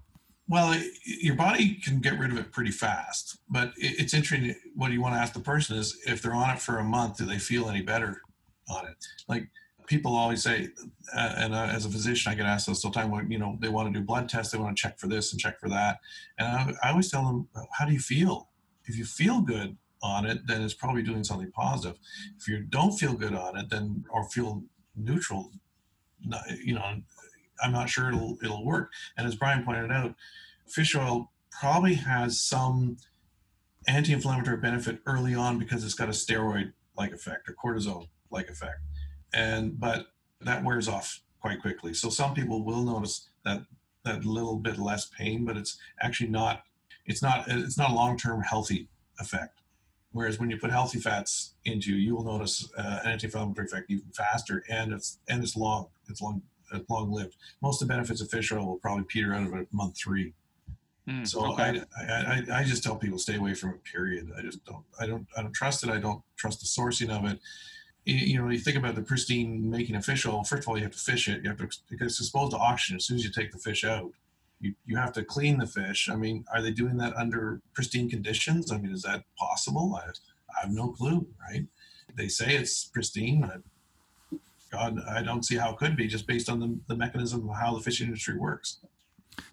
[0.49, 4.55] Well, it, your body can get rid of it pretty fast, but it, it's interesting.
[4.75, 7.17] What you want to ask the person is if they're on it for a month,
[7.17, 8.21] do they feel any better
[8.67, 8.95] on it?
[9.27, 9.47] Like
[9.85, 10.69] people always say,
[11.15, 13.31] uh, and uh, as a physician, I get asked this all the time.
[13.31, 15.39] You know they want to do blood tests, they want to check for this and
[15.39, 15.99] check for that,
[16.39, 18.49] and I, I always tell them, how do you feel?
[18.85, 21.99] If you feel good on it, then it's probably doing something positive.
[22.39, 24.63] If you don't feel good on it, then or feel
[24.95, 25.51] neutral,
[26.63, 27.01] you know,
[27.63, 28.91] I'm not sure it'll it'll work.
[29.17, 30.15] And as Brian pointed out,
[30.67, 32.97] fish oil probably has some
[33.87, 38.79] anti-inflammatory benefit early on because it's got a steroid-like effect or cortisol-like effect,
[39.33, 40.07] and but
[40.41, 41.93] that wears off quite quickly.
[41.93, 43.61] So some people will notice that
[44.05, 46.63] that little bit less pain, but it's actually not
[47.05, 48.87] it's not it's not a long-term healthy
[49.19, 49.61] effect.
[50.11, 54.09] Whereas when you put healthy fats into, you will notice uh, an anti-inflammatory effect even
[54.11, 55.87] faster, and it's and it's long.
[56.07, 56.41] It's long
[56.89, 57.35] long lived.
[57.61, 60.33] Most of the benefits of fish oil will probably peter out of it month three.
[61.07, 61.81] Mm, so okay.
[61.97, 63.83] I, I, I just tell people stay away from it.
[63.83, 64.31] Period.
[64.37, 64.83] I just don't.
[64.99, 65.25] I don't.
[65.35, 65.89] I don't trust it.
[65.89, 67.39] I don't trust the sourcing of it.
[68.05, 70.43] You know, when you think about the pristine making of fish oil.
[70.43, 71.43] First of all, you have to fish it.
[71.43, 71.69] You have to.
[71.89, 74.11] because It's exposed to oxygen as soon as you take the fish out.
[74.61, 76.09] You, you have to clean the fish.
[76.09, 78.71] I mean, are they doing that under pristine conditions?
[78.71, 79.95] I mean, is that possible?
[79.95, 81.65] I, I have no clue, right?
[82.15, 83.43] They say it's pristine.
[83.45, 83.57] I,
[84.71, 87.55] God, I don't see how it could be just based on the, the mechanism of
[87.55, 88.79] how the fishing industry works.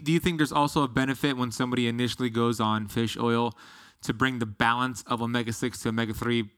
[0.03, 3.57] Do you think there's also a benefit when somebody initially goes on fish oil
[4.03, 6.51] to bring the balance of omega 6 to omega 3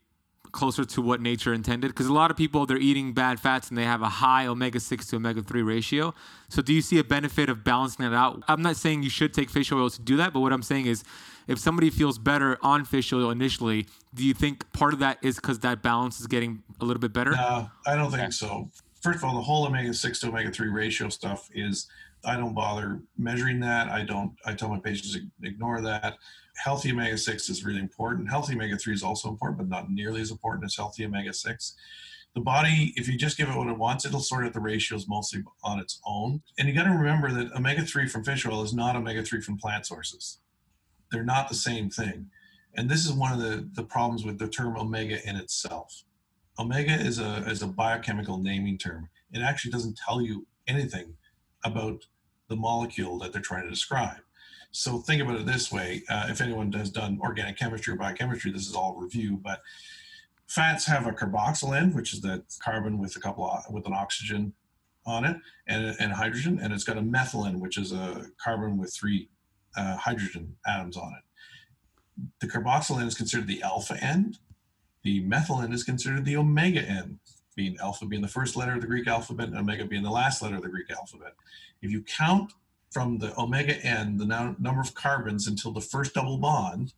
[0.53, 1.89] closer to what nature intended?
[1.89, 4.81] Because a lot of people they're eating bad fats and they have a high omega
[4.81, 6.15] six to omega three ratio.
[6.49, 8.43] So do you see a benefit of balancing that out?
[8.49, 10.87] I'm not saying you should take fish oil to do that, but what I'm saying
[10.87, 11.05] is,
[11.47, 15.37] if somebody feels better on fish oil initially, do you think part of that is
[15.37, 17.31] because that balance is getting a little bit better?
[17.31, 18.71] No, I don't think so.
[19.01, 21.87] First of all, the whole omega six to omega three ratio stuff is
[22.25, 23.89] I don't bother measuring that.
[23.89, 24.33] I don't.
[24.45, 26.19] I tell my patients ignore that
[26.59, 28.29] healthy omega 6 is really important.
[28.29, 31.75] Healthy omega 3 is also important, but not nearly as important as healthy omega 6.
[32.35, 35.09] The body, if you just give it what it wants, it'll sort out the ratios
[35.09, 36.43] mostly on its own.
[36.59, 39.41] And you got to remember that omega 3 from fish oil is not omega 3
[39.41, 40.39] from plant sources.
[41.11, 42.31] They're not the same thing.
[42.75, 46.05] And this is one of the, the problems with the term omega in itself.
[46.59, 49.09] Omega is a, is a biochemical naming term.
[49.33, 51.15] It actually doesn't tell you anything
[51.65, 52.07] about
[52.49, 54.21] the molecule that they're trying to describe.
[54.71, 58.51] So think about it this way: uh, if anyone has done organic chemistry or biochemistry,
[58.51, 59.39] this is all review.
[59.43, 59.61] But
[60.47, 63.93] fats have a carboxyl end, which is the carbon with a couple of, with an
[63.93, 64.53] oxygen
[65.07, 68.77] on it and, and hydrogen, and it's got a methyl end, which is a carbon
[68.77, 69.29] with three
[69.77, 72.25] uh, hydrogen atoms on it.
[72.41, 74.39] The carboxyl end is considered the alpha end.
[75.05, 77.21] The methyl end is considered the omega end,
[77.57, 80.43] being alpha being the first letter of the Greek alphabet and omega being the last
[80.43, 81.35] letter of the Greek alphabet.
[81.81, 82.53] If you count
[82.91, 84.27] from the omega n, the
[84.59, 86.93] number of carbons until the first double bond.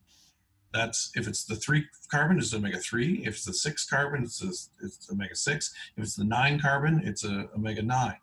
[0.73, 3.23] That's if it's the three carbon, it's omega three.
[3.27, 4.49] If it's the six carbon, it's, a,
[4.85, 5.75] it's omega six.
[5.97, 8.19] If it's the nine carbon, it's a omega nine.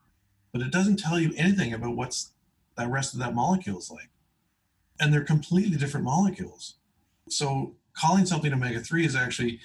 [0.54, 2.32] But it doesn't tell you anything about what's
[2.78, 4.10] that rest of that molecule is like.
[5.00, 6.76] And they're completely different molecules.
[7.30, 9.60] So calling something omega three is actually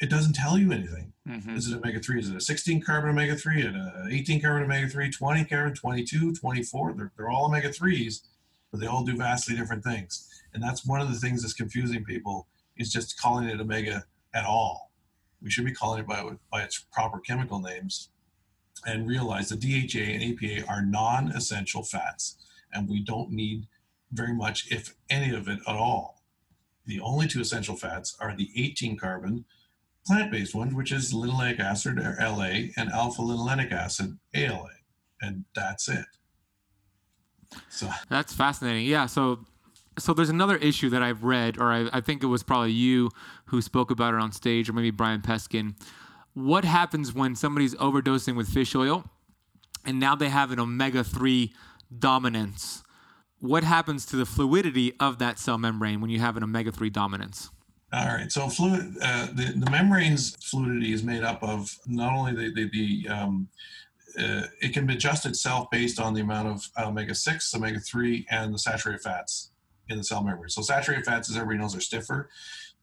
[0.00, 1.12] it doesn't tell you anything.
[1.28, 1.56] Mm-hmm.
[1.56, 2.20] Is it omega 3?
[2.20, 6.34] Is it a 16 carbon omega 3, an 18 carbon omega 3, 20 carbon, 22,
[6.34, 6.92] 24?
[6.92, 8.22] They're, they're all omega 3s,
[8.70, 10.28] but they all do vastly different things.
[10.54, 14.04] And that's one of the things that's confusing people is just calling it omega
[14.34, 14.92] at all.
[15.42, 18.10] We should be calling it by, by its proper chemical names
[18.86, 22.36] and realize that DHA and EPA are non essential fats,
[22.72, 23.66] and we don't need
[24.12, 26.22] very much, if any of it at all.
[26.86, 29.44] The only two essential fats are the 18 carbon
[30.06, 34.70] plant-based ones, which is linoleic acid or LA and alpha linolenic acid ALA,
[35.20, 36.06] and that's it.
[37.68, 38.86] So that's fascinating.
[38.86, 39.06] Yeah.
[39.06, 39.40] So
[39.98, 43.10] so there's another issue that I've read, or I, I, think it was probably you
[43.46, 45.74] who spoke about it on stage, or maybe Brian Peskin.
[46.34, 49.04] What happens when somebody's overdosing with fish oil,
[49.86, 51.54] and now they have an omega three
[51.96, 52.82] dominance?
[53.38, 56.90] What happens to the fluidity of that cell membrane when you have an omega three
[56.90, 57.50] dominance?
[57.96, 58.30] All right.
[58.30, 62.68] So fluid, uh, the, the membrane's fluidity is made up of not only the, the,
[62.70, 63.48] the um,
[64.18, 69.00] uh, it can adjust itself based on the amount of omega-6, omega-3, and the saturated
[69.00, 69.50] fats
[69.88, 70.50] in the cell membrane.
[70.50, 72.28] So saturated fats, as everybody knows, are stiffer.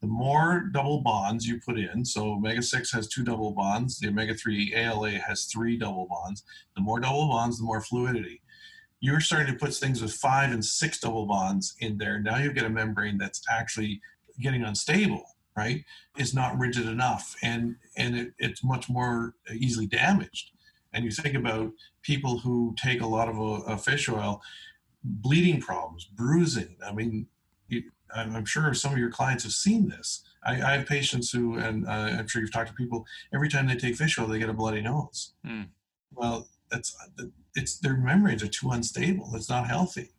[0.02, 4.76] The more double bonds you put in, so omega-6 has two double bonds, the omega-3
[4.76, 6.44] ALA has three double bonds.
[6.76, 8.42] The more double bonds, the more fluidity.
[9.00, 12.20] You're starting to put things with five and six double bonds in there.
[12.20, 14.02] Now you get a membrane that's actually
[14.40, 15.24] getting unstable
[15.56, 15.84] right
[16.18, 17.36] is not rigid enough.
[17.44, 20.52] And and it, it's much more easily damaged.
[20.94, 24.42] And you think about people who take a lot of a, a fish oil
[25.04, 26.78] bleeding problems bruising.
[26.86, 27.28] I mean
[27.68, 27.84] you,
[28.16, 30.24] i'm sure some of your clients have seen this.
[30.46, 33.68] I, I have patients who and uh, i'm sure you've talked to people every time
[33.68, 35.34] they take fish oil they get a bloody nose.
[35.46, 35.68] Mm.
[36.14, 36.96] well that's
[37.56, 39.30] it's their membranes are too unstable.
[39.36, 40.10] It's not healthy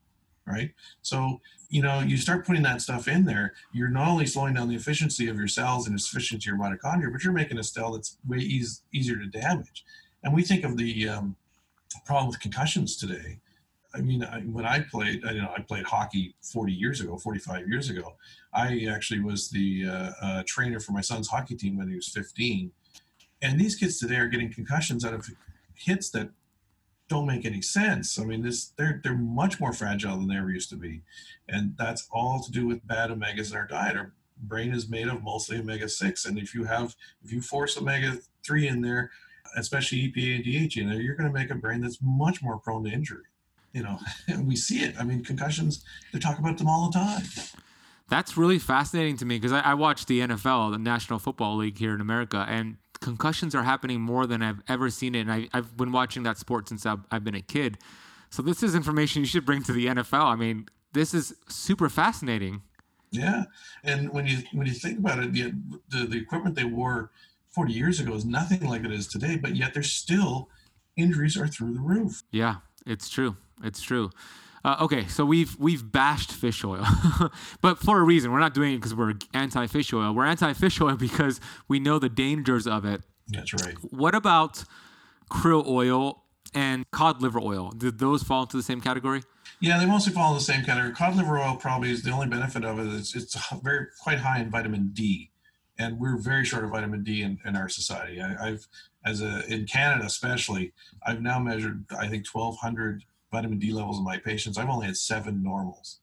[0.46, 0.72] right?
[1.02, 4.68] So you know, you start putting that stuff in there, you're not only slowing down
[4.68, 7.64] the efficiency of your cells and its efficiency of your mitochondria, but you're making a
[7.64, 9.84] cell that's way eas- easier to damage.
[10.22, 11.36] And we think of the um,
[12.04, 13.38] problem with concussions today.
[13.94, 17.16] I mean, I, when I played, I, you know, I played hockey 40 years ago,
[17.16, 18.14] 45 years ago.
[18.52, 22.08] I actually was the uh, uh, trainer for my son's hockey team when he was
[22.08, 22.72] 15.
[23.42, 25.28] And these kids today are getting concussions out of
[25.74, 26.30] hits that
[27.14, 28.18] don't make any sense.
[28.18, 31.02] I mean, this they're they're much more fragile than they ever used to be,
[31.48, 33.96] and that's all to do with bad omegas in our diet.
[33.96, 34.12] Our
[34.42, 38.18] brain is made of mostly omega six, and if you have if you force omega
[38.44, 39.10] three in there,
[39.56, 42.58] especially EPA and DHA in there, you're going to make a brain that's much more
[42.58, 43.24] prone to injury.
[43.72, 43.98] You know,
[44.28, 44.96] and we see it.
[44.98, 45.84] I mean, concussions.
[46.12, 47.22] They talk about them all the time.
[48.08, 51.78] That's really fascinating to me because I, I watch the NFL, the National Football League
[51.78, 55.20] here in America, and concussions are happening more than I've ever seen it.
[55.20, 57.78] And I, have been watching that sport since I've, I've, been a kid.
[58.30, 60.24] So this is information you should bring to the NFL.
[60.24, 62.62] I mean, this is super fascinating.
[63.10, 63.44] Yeah,
[63.84, 65.52] and when you when you think about it, the
[65.88, 67.12] the, the equipment they wore
[67.50, 70.48] 40 years ago is nothing like it is today, but yet there's still
[70.96, 72.24] injuries are through the roof.
[72.32, 73.36] Yeah, it's true.
[73.62, 74.10] It's true.
[74.64, 76.86] Uh, okay, so we've we've bashed fish oil,
[77.60, 78.32] but for a reason.
[78.32, 80.14] We're not doing it because we're anti fish oil.
[80.14, 81.38] We're anti fish oil because
[81.68, 83.02] we know the dangers of it.
[83.28, 83.74] That's right.
[83.90, 84.64] What about
[85.30, 87.70] krill oil and cod liver oil?
[87.70, 89.22] Did those fall into the same category?
[89.60, 90.94] Yeah, they mostly fall in the same category.
[90.94, 92.86] Cod liver oil probably is the only benefit of it.
[92.86, 92.94] it.
[92.94, 95.30] Is it's very quite high in vitamin D,
[95.78, 98.22] and we're very short of vitamin D in, in our society.
[98.22, 98.66] I, have
[99.04, 100.72] as a in Canada especially,
[101.06, 103.04] I've now measured I think 1,200
[103.34, 104.56] vitamin D levels in my patients.
[104.58, 106.00] I've only had seven normals.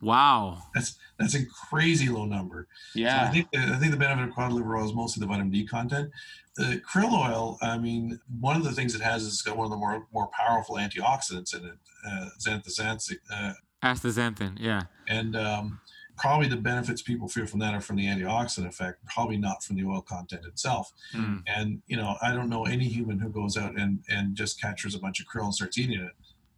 [0.00, 2.68] Wow, that's that's a crazy low number.
[2.94, 5.26] Yeah, so I think I think the benefit of cod liver oil is mostly the
[5.26, 6.10] vitamin D content.
[6.56, 9.64] The krill oil, I mean, one of the things it has is it's got one
[9.64, 13.18] of the more more powerful antioxidants in it, uh, xanthocyanthine.
[13.32, 14.82] Uh, Astaxanthin, yeah.
[15.08, 15.80] And um,
[16.16, 19.76] probably the benefits people feel from that are from the antioxidant effect, probably not from
[19.76, 20.92] the oil content itself.
[21.14, 21.42] Mm.
[21.46, 24.94] And you know, I don't know any human who goes out and and just captures
[24.94, 26.12] a bunch of krill and starts eating it.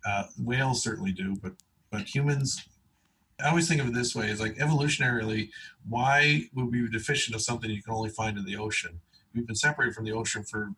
[0.09, 1.53] Uh, whales certainly do, but
[1.91, 2.65] but humans.
[3.45, 5.51] I always think of it this way: is like evolutionarily,
[5.89, 9.01] why would we be deficient of something you can only find in the ocean?
[9.35, 10.71] We've been separated from the ocean for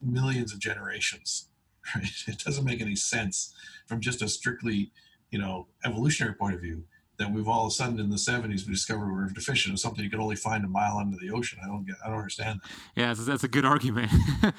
[0.00, 1.48] millions of generations.
[1.94, 2.10] Right?
[2.26, 3.54] It doesn't make any sense
[3.86, 4.90] from just a strictly,
[5.30, 6.82] you know, evolutionary point of view
[7.18, 9.78] that we've all of a sudden in the 70s we discovered we are deficient of
[9.78, 11.60] something you could only find a mile under the ocean.
[11.62, 12.70] I don't get, I don't understand that.
[12.96, 14.10] Yeah, that's, that's a good argument.
[14.42, 14.52] all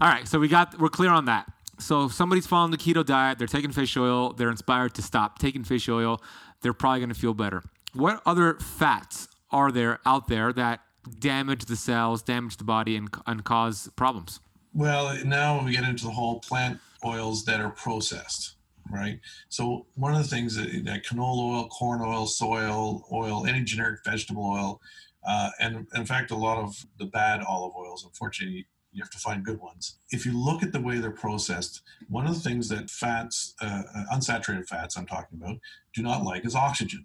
[0.00, 1.50] right, so we got we're clear on that.
[1.80, 5.38] So if somebody's following the keto diet, they're taking fish oil, they're inspired to stop
[5.38, 6.20] taking fish oil,
[6.60, 7.62] they're probably going to feel better.
[7.94, 10.80] What other fats are there out there that
[11.18, 14.40] damage the cells, damage the body, and, and cause problems?
[14.74, 18.54] Well, now when we get into the whole plant oils that are processed
[18.90, 19.20] right?
[19.48, 23.62] So one of the things that, that canola oil, corn oil, soy oil, oil, any
[23.62, 24.80] generic vegetable oil,
[25.26, 29.18] uh, and in fact, a lot of the bad olive oils, unfortunately, you have to
[29.18, 29.96] find good ones.
[30.10, 33.82] If you look at the way they're processed, one of the things that fats, uh,
[33.94, 35.58] uh unsaturated fats, I'm talking about,
[35.94, 37.04] do not like is oxygen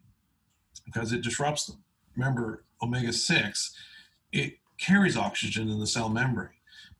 [0.83, 1.83] because it disrupts them.
[2.15, 3.75] Remember, omega 6,
[4.31, 6.49] it carries oxygen in the cell membrane.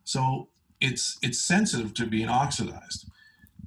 [0.03, 3.09] So it's it's sensitive to being oxidized.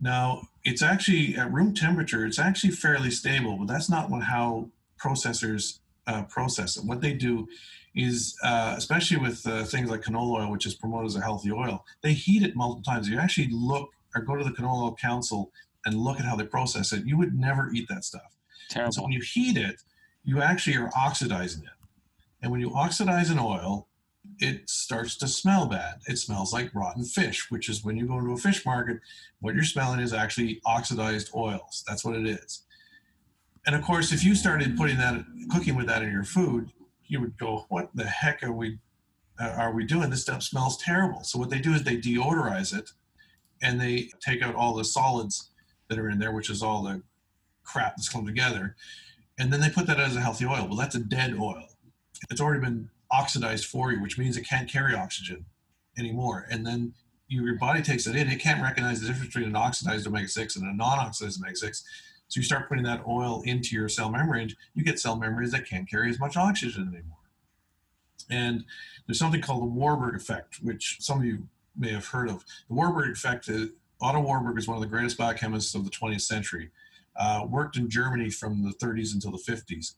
[0.00, 4.70] Now, it's actually at room temperature, it's actually fairly stable, but that's not what, how
[5.02, 6.84] processors uh, process it.
[6.84, 7.48] What they do
[7.98, 11.50] is, uh, especially with uh, things like canola oil, which is promoted as a healthy
[11.50, 13.08] oil, they heat it multiple times.
[13.08, 15.52] You actually look or go to the Canola Oil Council
[15.84, 17.04] and look at how they process it.
[17.04, 18.36] You would never eat that stuff.
[18.70, 18.92] Terrible.
[18.92, 19.82] So when you heat it,
[20.24, 21.70] you actually are oxidizing it.
[22.40, 23.88] And when you oxidize an oil,
[24.38, 25.96] it starts to smell bad.
[26.06, 29.00] It smells like rotten fish, which is when you go into a fish market,
[29.40, 31.84] what you're smelling is actually oxidized oils.
[31.88, 32.62] That's what it is.
[33.66, 36.70] And of course, if you started putting that, cooking with that in your food,
[37.08, 38.78] you would go, "What the heck are we,
[39.40, 40.10] uh, are we doing?
[40.10, 42.92] This stuff smells terrible." So what they do is they deodorize it,
[43.60, 45.50] and they take out all the solids
[45.88, 47.02] that are in there, which is all the
[47.64, 48.76] crap that's come together,
[49.38, 50.66] and then they put that as a healthy oil.
[50.66, 51.68] Well, that's a dead oil.
[52.30, 55.46] It's already been oxidized for you, which means it can't carry oxygen
[55.96, 56.46] anymore.
[56.50, 56.94] And then
[57.28, 58.28] you, your body takes it in.
[58.28, 61.56] It can't recognize the difference between an oxidized omega 6 and a non oxidized omega
[61.56, 61.84] 6.
[62.28, 65.66] So you start putting that oil into your cell membrane, you get cell membranes that
[65.66, 67.16] can't carry as much oxygen anymore.
[68.30, 68.64] And
[69.06, 72.44] there's something called the Warburg effect, which some of you may have heard of.
[72.68, 73.70] The Warburg effect, is,
[74.00, 76.70] Otto Warburg is one of the greatest biochemists of the 20th century.
[77.16, 79.94] Uh, worked in Germany from the 30s until the 50s.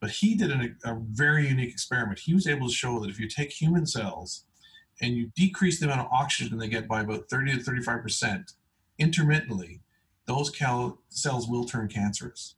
[0.00, 2.18] But he did an, a very unique experiment.
[2.18, 4.44] He was able to show that if you take human cells
[5.00, 8.54] and you decrease the amount of oxygen they get by about 30 to 35%
[8.98, 9.80] intermittently,
[10.26, 12.56] those cal- cells will turn cancerous.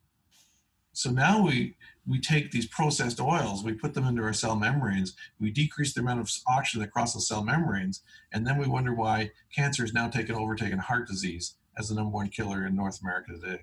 [0.93, 5.15] So now we we take these processed oils, we put them into our cell membranes,
[5.41, 8.03] we decrease the amount of oxygen across the cell membranes,
[8.33, 11.95] and then we wonder why cancer is now taken over, taking heart disease as the
[11.95, 13.63] number one killer in North America today.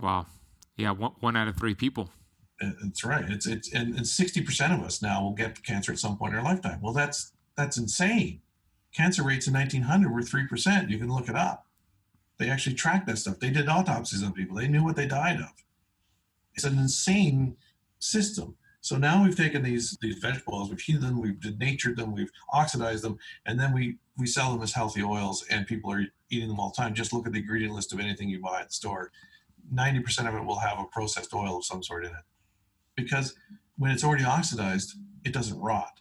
[0.00, 0.26] Wow.
[0.76, 2.10] Yeah, one, one out of three people.
[2.60, 3.24] Uh, that's right.
[3.28, 6.38] It's it's and sixty percent of us now will get cancer at some point in
[6.38, 6.80] our lifetime.
[6.82, 8.40] Well, that's that's insane.
[8.94, 10.90] Cancer rates in 1900 were three percent.
[10.90, 11.66] You can look it up.
[12.38, 13.38] They actually tracked that stuff.
[13.38, 14.56] They did autopsies on people.
[14.56, 15.52] They knew what they died of.
[16.54, 17.56] It's an insane
[17.98, 18.56] system.
[18.80, 23.02] So now we've taken these these vegetables, we've heated them, we've denatured them, we've oxidized
[23.02, 26.60] them, and then we we sell them as healthy oils, and people are eating them
[26.60, 26.94] all the time.
[26.94, 29.10] Just look at the ingredient list of anything you buy at the store.
[29.72, 32.24] 90% of it will have a processed oil of some sort in it
[32.96, 33.34] because
[33.76, 36.00] when it's already oxidized, it doesn't rot.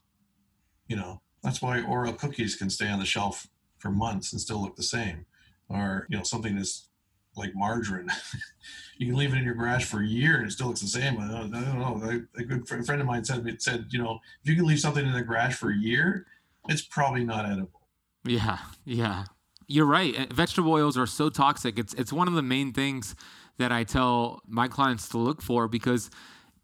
[0.88, 4.62] You know, that's why Oreo cookies can stay on the shelf for months and still
[4.62, 5.26] look the same.
[5.70, 6.88] Or you know something that's
[7.36, 8.10] like margarine.
[8.98, 10.88] you can leave it in your garage for a year and it still looks the
[10.88, 11.20] same.
[11.20, 12.22] I don't, know.
[12.38, 15.14] A good friend of mine said said you know if you can leave something in
[15.14, 16.26] the garage for a year,
[16.70, 17.82] it's probably not edible.
[18.26, 19.26] Yeah, yeah,
[19.68, 20.18] you're right.
[20.18, 21.78] Eh, vegetable oils are so toxic.
[21.78, 23.16] It's it's one of the main things
[23.58, 26.10] that I tell my clients to look for because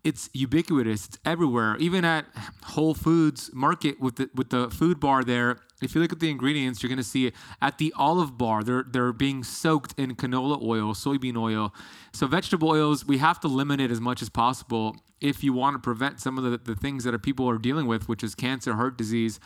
[0.03, 1.07] it's ubiquitous.
[1.07, 1.75] It's everywhere.
[1.77, 2.25] Even at
[2.63, 6.29] Whole Foods Market with the with the food bar there, if you look at the
[6.29, 7.31] ingredients, you're to see
[7.61, 8.63] at the olive bar.
[8.63, 11.73] They're they're being soaked in canola oil, soybean oil.
[12.13, 15.75] So vegetable oils, we have to limit it as much as possible if you want
[15.75, 18.75] to prevent some of the, the things that people are dealing with, which is cancer,
[18.75, 19.39] heart disease.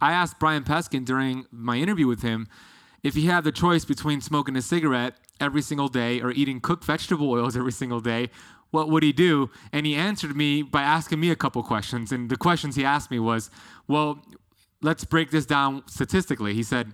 [0.00, 2.46] I asked Brian Peskin during my interview with him
[3.02, 6.84] if he had the choice between smoking a cigarette every single day or eating cooked
[6.84, 8.30] vegetable oils every single day,
[8.74, 9.50] what would he do?
[9.72, 12.10] And he answered me by asking me a couple questions.
[12.10, 13.48] And the questions he asked me was,
[13.86, 14.20] well,
[14.82, 16.54] let's break this down statistically.
[16.54, 16.92] He said,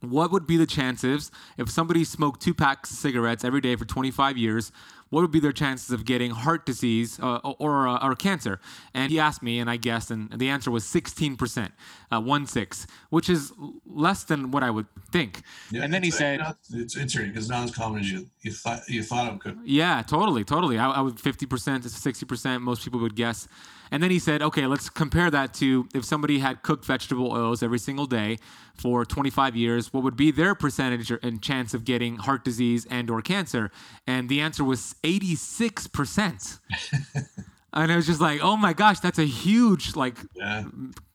[0.00, 3.84] what would be the chances if somebody smoked two packs of cigarettes every day for
[3.84, 4.70] 25 years?
[5.10, 8.60] what would be their chances of getting heart disease uh, or, uh, or cancer?
[8.94, 11.72] And he asked me, and I guessed, and the answer was 16%,
[12.10, 13.52] uh, one six, which is
[13.86, 15.42] less than what I would think.
[15.70, 18.52] Yeah, and then he said, not, "It's interesting because not as common as you you
[18.52, 20.78] thought you thought it could." Yeah, totally, totally.
[20.78, 22.60] I, I would 50% to 60%.
[22.60, 23.48] Most people would guess.
[23.90, 27.62] And then he said, okay, let's compare that to if somebody had cooked vegetable oils
[27.62, 28.38] every single day
[28.74, 33.10] for 25 years, what would be their percentage and chance of getting heart disease and
[33.10, 33.70] or cancer?
[34.06, 36.60] And the answer was 86%.
[37.72, 40.64] and I was just like, oh my gosh, that's a huge like yeah.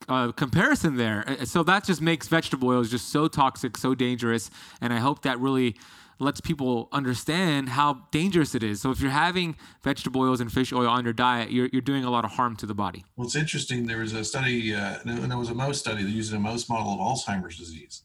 [0.07, 1.23] uh, comparison there.
[1.27, 4.49] Uh, so that just makes vegetable oils just so toxic, so dangerous.
[4.81, 5.75] And I hope that really
[6.17, 8.81] lets people understand how dangerous it is.
[8.81, 12.05] So if you're having vegetable oils and fish oil on your diet, you're, you're doing
[12.05, 13.03] a lot of harm to the body.
[13.17, 13.85] Well, it's interesting.
[13.85, 16.69] There was a study, uh, and there was a mouse study that used a mouse
[16.69, 18.03] model of Alzheimer's disease.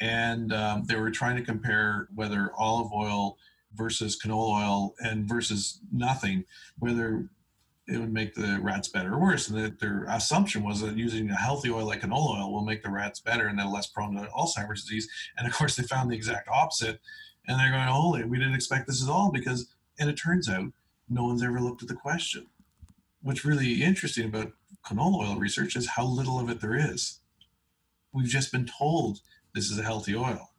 [0.00, 3.38] And um, they were trying to compare whether olive oil
[3.72, 6.44] versus canola oil and versus nothing,
[6.78, 7.28] whether
[7.86, 9.48] it would make the rats better or worse.
[9.48, 12.82] And that their assumption was that using a healthy oil like canola oil will make
[12.82, 15.08] the rats better and they're less prone to Alzheimer's disease.
[15.36, 17.00] And of course, they found the exact opposite
[17.46, 20.72] and they're going, holy, we didn't expect this at all because, and it turns out
[21.08, 22.46] no one's ever looked at the question.
[23.22, 24.52] What's really interesting about
[24.86, 27.20] canola oil research is how little of it there is.
[28.12, 29.20] We've just been told
[29.54, 30.50] this is a healthy oil.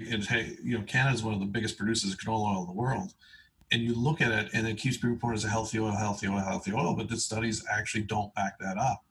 [0.00, 2.66] And hey, you know, Canada is one of the biggest producers of canola oil in
[2.66, 3.14] the world.
[3.72, 6.26] And you look at it and it keeps being reported as a healthy oil, healthy
[6.26, 9.04] oil, healthy oil, but the studies actually don't back that up.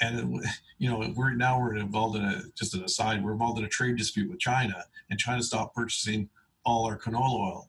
[0.00, 3.58] And it, you know we're now we're involved in a just an aside we're involved
[3.58, 6.28] in a trade dispute with china and china stopped purchasing
[6.64, 7.68] all our canola oil.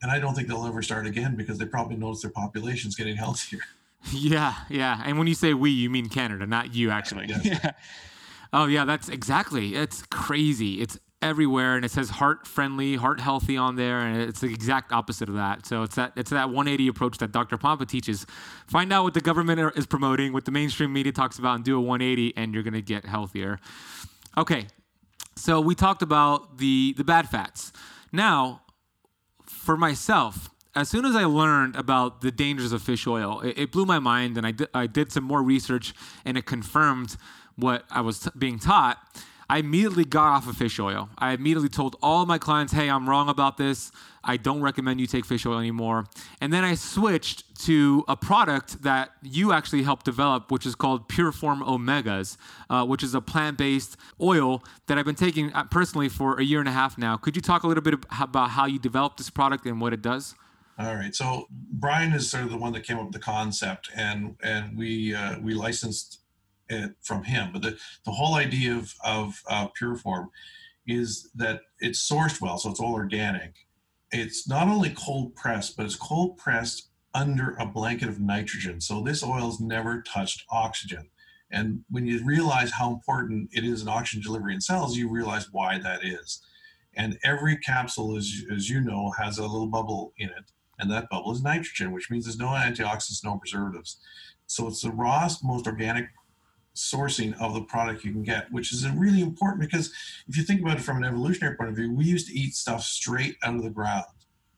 [0.00, 3.16] And i don't think they'll ever start again because they probably notice their population's getting
[3.16, 3.60] healthier.
[4.12, 5.00] Yeah yeah.
[5.04, 7.26] And when you say we you mean canada not you actually.
[7.28, 7.44] Yes.
[7.44, 7.70] yeah.
[8.52, 9.76] Oh yeah that's exactly.
[9.76, 10.80] It's crazy.
[10.80, 14.92] It's everywhere and it says heart friendly heart healthy on there and it's the exact
[14.92, 15.66] opposite of that.
[15.66, 18.26] So it's that it's that 180 approach that dr pompa teaches.
[18.66, 21.76] Find out what the government is promoting what the mainstream media talks about and do
[21.76, 23.58] a 180 and you're going to get healthier.
[24.36, 24.66] Okay
[25.34, 27.72] so we talked about the the bad fats.
[28.12, 28.62] Now
[29.46, 33.72] for myself as soon as I learned about the dangers of fish oil, it, it
[33.72, 35.92] blew my mind, and I, di- I did some more research,
[36.24, 37.16] and it confirmed
[37.56, 38.98] what I was t- being taught.
[39.52, 41.10] I immediately got off of fish oil.
[41.18, 43.92] I immediately told all my clients, hey, I'm wrong about this.
[44.24, 46.06] I don't recommend you take fish oil anymore.
[46.40, 51.06] And then I switched to a product that you actually helped develop, which is called
[51.06, 52.38] Pureform Omegas,
[52.70, 56.42] uh, which is a plant based oil that I've been taking uh, personally for a
[56.42, 57.18] year and a half now.
[57.18, 60.00] Could you talk a little bit about how you developed this product and what it
[60.00, 60.34] does?
[60.78, 61.14] All right.
[61.14, 64.78] So Brian is sort of the one that came up with the concept, and and
[64.78, 66.21] we uh, we licensed
[66.72, 67.50] it from him.
[67.52, 70.28] But the, the whole idea of, of uh, Pureform
[70.86, 73.54] is that it's sourced well, so it's all organic.
[74.10, 78.80] It's not only cold pressed, but it's cold pressed under a blanket of nitrogen.
[78.80, 81.08] So this oil's never touched oxygen.
[81.50, 85.48] And when you realize how important it is in oxygen delivery in cells, you realize
[85.52, 86.40] why that is.
[86.94, 90.50] And every capsule, as, as you know, has a little bubble in it.
[90.78, 93.98] And that bubble is nitrogen, which means there's no antioxidants, no preservatives.
[94.46, 96.08] So it's the rawest, most organic
[96.74, 99.92] sourcing of the product you can get, which is really important because
[100.26, 102.54] if you think about it from an evolutionary point of view, we used to eat
[102.54, 104.04] stuff straight out of the ground,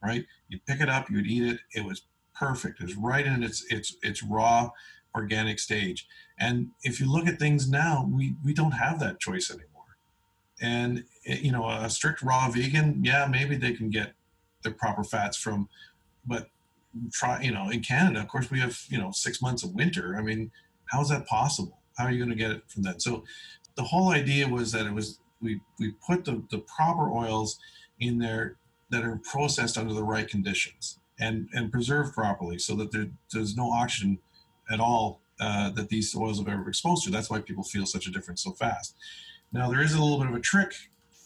[0.03, 0.25] right?
[0.49, 1.61] You'd pick it up, you'd eat it.
[1.75, 2.03] It was
[2.35, 2.81] perfect.
[2.81, 4.71] It was right in its its its raw
[5.15, 6.07] organic stage.
[6.39, 9.99] And if you look at things now, we we don't have that choice anymore.
[10.61, 14.13] And eh, you know, a strict raw vegan, yeah, maybe they can get
[14.63, 15.69] the proper fats from,
[16.27, 16.49] but
[17.13, 20.17] try you know in Canada, of course, we have you know six months of winter.
[20.17, 20.51] I mean,
[20.87, 21.81] how is that possible?
[21.97, 23.03] How are you going to get it from that?
[23.03, 23.25] So
[23.77, 27.59] the whole idea was that it was we we put the, the proper oils
[28.01, 28.57] in there
[28.91, 33.57] that are processed under the right conditions and and preserved properly so that there, there's
[33.57, 34.19] no oxygen
[34.71, 37.11] at all uh, that these oils have ever exposed to.
[37.11, 38.95] That's why people feel such a difference so fast.
[39.53, 40.75] Now there is a little bit of a trick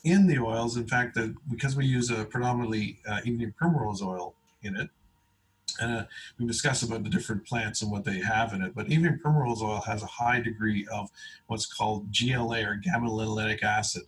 [0.05, 0.77] in the oils.
[0.77, 4.91] In fact, that because we use a predominantly uh, evening primrose oil in it,
[5.79, 6.05] and uh,
[6.39, 8.75] we discuss about the different plants and what they have in it.
[8.75, 11.11] But evening primrose oil has a high degree of
[11.47, 14.03] what's called GLA or gamma linolenic acid.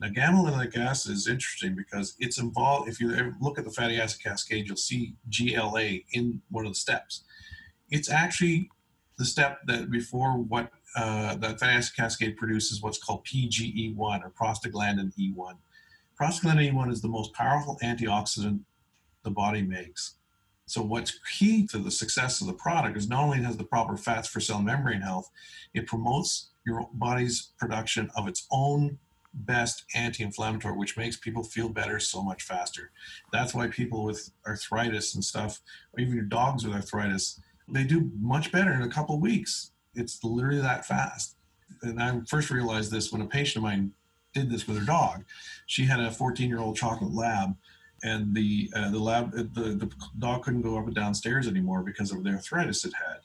[0.00, 2.88] Now, gamma linolenic acid is interesting because it's involved.
[2.88, 6.76] If you look at the fatty acid cascade, you'll see GLA in one of the
[6.76, 7.24] steps.
[7.90, 8.70] It's actually
[9.16, 14.30] the step that before what uh, that fatty acid cascade produces what's called PGE1 or
[14.30, 15.56] prostaglandin E1.
[16.20, 18.60] Prostaglandin E1 is the most powerful antioxidant
[19.24, 20.14] the body makes.
[20.66, 23.96] So what's key to the success of the product is not only has the proper
[23.96, 25.30] fats for cell membrane health,
[25.74, 28.98] it promotes your body's production of its own
[29.32, 32.90] best anti-inflammatory, which makes people feel better so much faster.
[33.32, 35.60] That's why people with arthritis and stuff,
[35.92, 39.72] or even your dogs with arthritis, they do much better in a couple weeks.
[39.94, 41.36] It's literally that fast.
[41.82, 43.92] And I first realized this when a patient of mine
[44.32, 45.24] did this with her dog.
[45.66, 47.56] She had a 14-year-old chocolate lab
[48.02, 51.82] and the uh, the lab uh, the, the dog couldn't go up and downstairs anymore
[51.82, 53.18] because of the arthritis it had.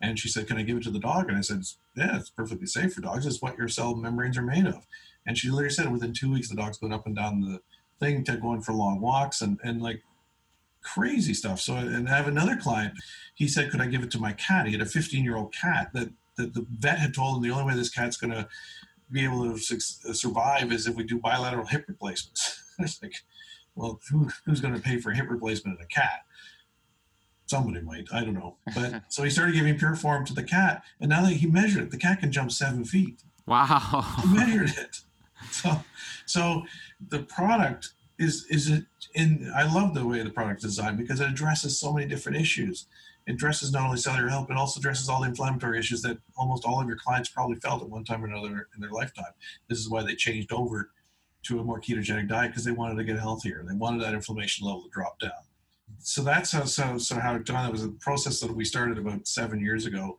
[0.00, 1.28] And she said can i give it to the dog?
[1.28, 1.62] And i said
[1.96, 3.26] yeah it's perfectly safe for dogs.
[3.26, 4.86] It's what your cell membranes are made of.
[5.26, 7.60] And she literally said within two weeks the dog's going up and down the
[8.00, 10.02] thing to going for long walks and and like
[10.82, 11.60] crazy stuff.
[11.60, 12.94] So and i have another client.
[13.34, 14.66] He said could i give it to my cat?
[14.66, 17.50] He had a 15 year old cat that that the vet had told him the
[17.50, 18.48] only way this cat's going to
[19.10, 22.64] be able to su- survive is if we do bilateral hip replacements.
[22.80, 23.14] It's like
[23.78, 26.24] well, who, who's going to pay for hip replacement in a cat?
[27.46, 28.56] Somebody might, I don't know.
[28.74, 31.90] But so he started giving Pureform to the cat, and now that he measured it,
[31.92, 33.22] the cat can jump seven feet.
[33.46, 34.04] Wow!
[34.22, 34.96] He measured it.
[35.52, 35.84] So,
[36.26, 36.64] so
[37.08, 39.50] the product is is it in?
[39.54, 42.86] I love the way the product is designed because it addresses so many different issues.
[43.26, 46.64] It addresses not only cellular health, but also addresses all the inflammatory issues that almost
[46.64, 49.32] all of your clients probably felt at one time or another in their lifetime.
[49.68, 50.90] This is why they changed over
[51.44, 53.64] to a more ketogenic diet because they wanted to get healthier.
[53.66, 55.30] They wanted that inflammation level to drop down.
[56.00, 57.66] So that's how so so how done.
[57.66, 60.18] It was a process that we started about seven years ago,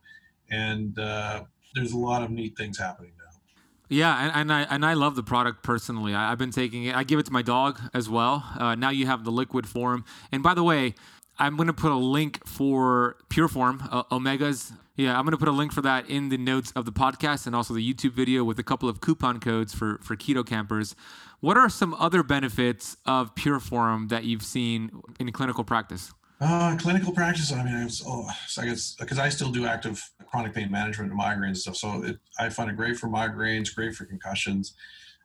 [0.50, 1.44] and uh,
[1.74, 3.40] there's a lot of neat things happening now.
[3.88, 6.14] Yeah, and, and I and I love the product personally.
[6.14, 6.94] I, have been taking it.
[6.94, 8.44] I give it to my dog as well.
[8.58, 10.04] Uh, now you have the liquid form.
[10.32, 10.94] And by the way,
[11.40, 14.72] I'm going to put a link for Pureform uh, Omegas.
[14.96, 17.46] Yeah, I'm going to put a link for that in the notes of the podcast
[17.46, 20.94] and also the YouTube video with a couple of coupon codes for for keto campers.
[21.40, 26.12] What are some other benefits of Pureform that you've seen in clinical practice?
[26.42, 27.50] Uh, clinical practice.
[27.50, 28.28] I mean, I was, oh,
[28.58, 31.76] I guess because I still do active chronic pain management and migraines stuff.
[31.76, 34.74] So it, I find it great for migraines, great for concussions,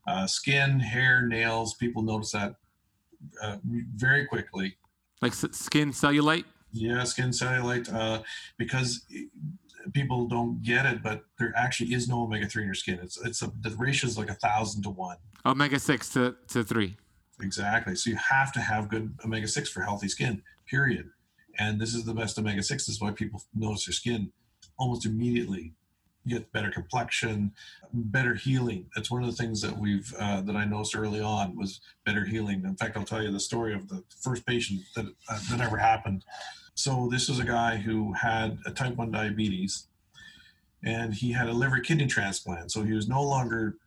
[0.07, 1.73] uh, skin, hair, nails.
[1.73, 2.55] People notice that
[3.41, 4.77] uh, very quickly.
[5.25, 6.45] Like skin cellulite?
[6.71, 7.91] Yeah, skin cellulite.
[7.91, 8.21] Uh,
[8.57, 9.07] because
[9.91, 12.99] people don't get it, but there actually is no omega three in your skin.
[13.01, 15.17] It's it's a, the ratio is like a thousand to one.
[15.43, 16.95] Omega six to to three.
[17.41, 17.95] Exactly.
[17.95, 20.43] So you have to have good omega six for healthy skin.
[20.67, 21.09] Period.
[21.57, 22.85] And this is the best omega six.
[22.85, 24.31] This is why people notice their skin
[24.77, 25.73] almost immediately
[26.27, 27.53] get better complexion,
[27.93, 28.85] better healing.
[28.95, 32.25] That's one of the things that we've uh, that I noticed early on was better
[32.25, 32.63] healing.
[32.65, 35.77] In fact, I'll tell you the story of the first patient that uh, that ever
[35.77, 36.23] happened.
[36.73, 39.87] So this was a guy who had a type one diabetes,
[40.83, 42.71] and he had a liver kidney transplant.
[42.71, 43.77] So he was no longer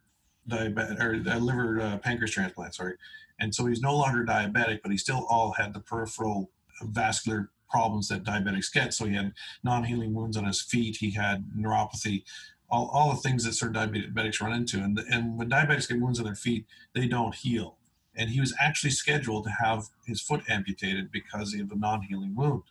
[0.48, 2.74] diabetic or a liver uh, pancreas transplant.
[2.74, 2.94] Sorry,
[3.40, 6.50] and so he's no longer diabetic, but he still all had the peripheral
[6.82, 8.94] vascular problems that diabetics get.
[8.94, 10.96] So he had non-healing wounds on his feet.
[10.96, 12.24] He had neuropathy,
[12.70, 14.78] all, all the things that certain diabetics run into.
[14.78, 17.76] And, and when diabetics get wounds on their feet, they don't heal.
[18.16, 22.64] And he was actually scheduled to have his foot amputated because of a non-healing wound.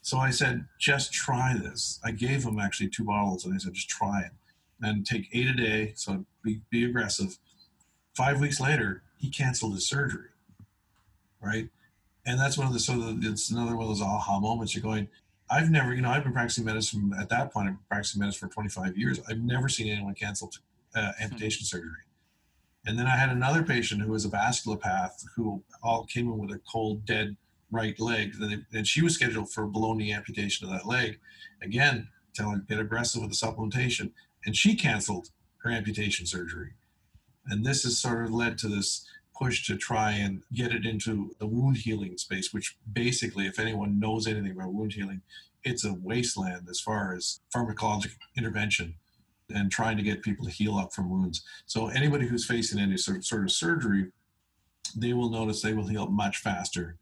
[0.00, 2.00] So I said, just try this.
[2.02, 4.32] I gave him actually two bottles and I said, just try it
[4.80, 5.92] and take eight a day.
[5.96, 7.38] So be, be aggressive.
[8.14, 10.28] Five weeks later, he canceled his surgery.
[11.40, 11.68] Right
[12.28, 14.74] and that's one of the so it's another one of those aha moments.
[14.74, 15.08] You're going,
[15.50, 17.68] I've never, you know, I've been practicing medicine at that point.
[17.68, 19.18] I've been practicing medicine for 25 years.
[19.28, 20.52] I've never seen anyone cancel
[20.94, 21.22] uh, hmm.
[21.24, 22.04] amputation surgery.
[22.86, 26.50] And then I had another patient who was a vasculopath who all came in with
[26.50, 27.36] a cold, dead
[27.70, 28.34] right leg,
[28.72, 31.18] and she was scheduled for below knee amputation of that leg.
[31.62, 34.12] Again, tell her get aggressive with the supplementation,
[34.44, 35.30] and she canceled
[35.62, 36.72] her amputation surgery.
[37.46, 39.06] And this has sort of led to this
[39.38, 44.00] push to try and get it into the wound healing space, which basically, if anyone
[44.00, 45.22] knows anything about wound healing,
[45.64, 48.94] it's a wasteland as far as pharmacologic intervention.
[49.54, 51.42] and trying to get people to heal up from wounds.
[51.66, 54.12] So anybody who's facing any sort of, sort of surgery,
[54.96, 56.96] they will notice they will heal much faster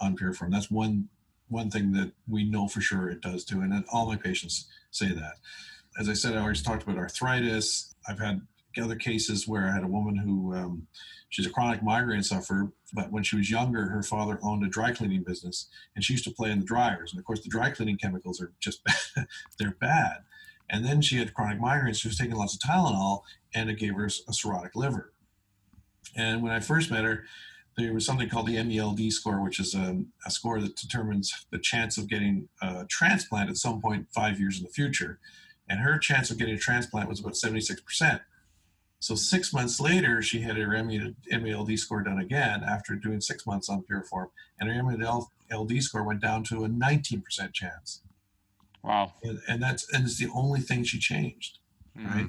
[0.00, 0.50] on Pureform.
[0.50, 1.08] That's one
[1.50, 5.08] one thing that we know for sure it does do, and all my patients say
[5.08, 5.36] that.
[5.98, 7.94] As I said, I always talked about arthritis.
[8.06, 8.42] I've had
[8.80, 10.86] other cases where I had a woman who um,
[11.30, 14.92] she's a chronic migraine sufferer, but when she was younger, her father owned a dry
[14.92, 17.12] cleaning business, and she used to play in the dryers.
[17.12, 18.80] And of course, the dry cleaning chemicals are just
[19.58, 20.18] they're bad.
[20.70, 21.96] And then she had chronic migraines.
[21.96, 23.22] She was taking lots of Tylenol,
[23.54, 25.12] and it gave her a cirrhotic liver.
[26.16, 27.24] And when I first met her,
[27.76, 31.58] there was something called the MELD score, which is a, a score that determines the
[31.58, 35.20] chance of getting a transplant at some point five years in the future.
[35.68, 38.20] And her chance of getting a transplant was about 76%.
[39.00, 43.68] So six months later, she had her MELD score done again after doing six months
[43.68, 48.02] on Pureform, and her MELD score went down to a 19% chance.
[48.82, 49.12] Wow.
[49.22, 51.58] And, and that's and it's the only thing she changed,
[51.96, 52.18] mm-hmm.
[52.18, 52.26] right?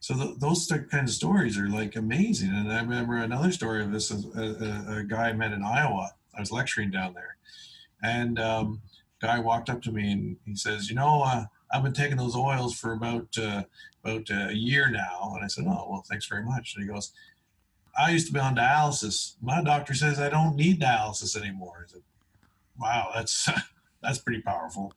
[0.00, 2.50] So the, those kind of stories are like amazing.
[2.50, 6.12] And I remember another story of this: a, a, a guy I met in Iowa.
[6.36, 7.36] I was lecturing down there,
[8.02, 8.82] and um,
[9.20, 12.36] guy walked up to me and he says, "You know, uh, I've been taking those
[12.36, 13.64] oils for about uh,
[14.08, 16.90] about uh, a year now." And I said, "Oh, well, thanks very much." And he
[16.90, 17.12] goes,
[17.98, 19.34] "I used to be on dialysis.
[19.42, 22.02] My doctor says I don't need dialysis anymore." I said,
[22.78, 23.48] "Wow, that's
[24.02, 24.92] that's pretty powerful."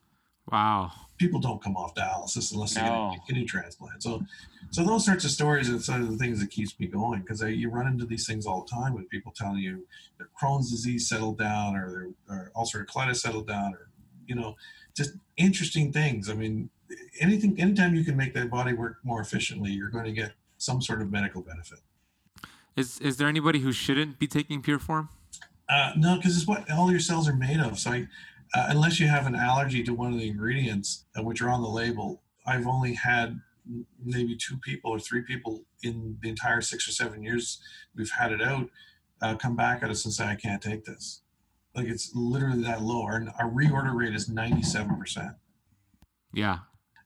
[0.51, 0.91] Wow.
[1.17, 2.81] People don't come off dialysis unless no.
[2.81, 4.01] they get a kidney transplant.
[4.03, 4.23] So,
[4.71, 7.41] so those sorts of stories are sort of the things that keeps me going because
[7.41, 9.85] you run into these things all the time with people telling you
[10.17, 13.89] their Crohn's disease settled down or their or ulcerative colitis settled down or
[14.27, 14.55] you know
[14.95, 16.29] just interesting things.
[16.29, 16.69] I mean,
[17.19, 20.81] anything anytime you can make that body work more efficiently, you're going to get some
[20.81, 21.79] sort of medical benefit.
[22.75, 25.09] Is is there anybody who shouldn't be taking Pureform?
[25.69, 27.79] Uh, no, because it's what all your cells are made of.
[27.79, 28.07] So I,
[28.53, 31.61] uh, unless you have an allergy to one of the ingredients uh, which are on
[31.61, 33.39] the label, I've only had
[34.03, 37.61] maybe two people or three people in the entire six or seven years
[37.95, 38.67] we've had it out
[39.21, 41.21] uh, come back at us and say, I can't take this.
[41.75, 43.03] Like it's literally that low.
[43.03, 45.35] Our, our reorder rate is 97%.
[46.33, 46.59] Yeah.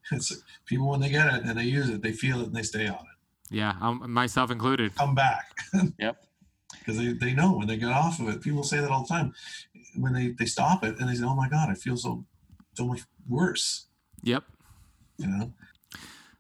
[0.12, 2.64] It's people when they get it and they use it, they feel it and they
[2.64, 3.16] stay on it.
[3.50, 4.96] Yeah, um, myself included.
[4.96, 5.56] Come back.
[6.00, 6.24] yep.
[6.80, 8.42] Because they, they know when they get off of it.
[8.42, 9.34] People say that all the time
[9.96, 12.26] when they they stop it and they say, "Oh my God, I feel so
[12.74, 13.86] so much worse."
[14.24, 14.44] Yep.
[15.18, 15.54] You know.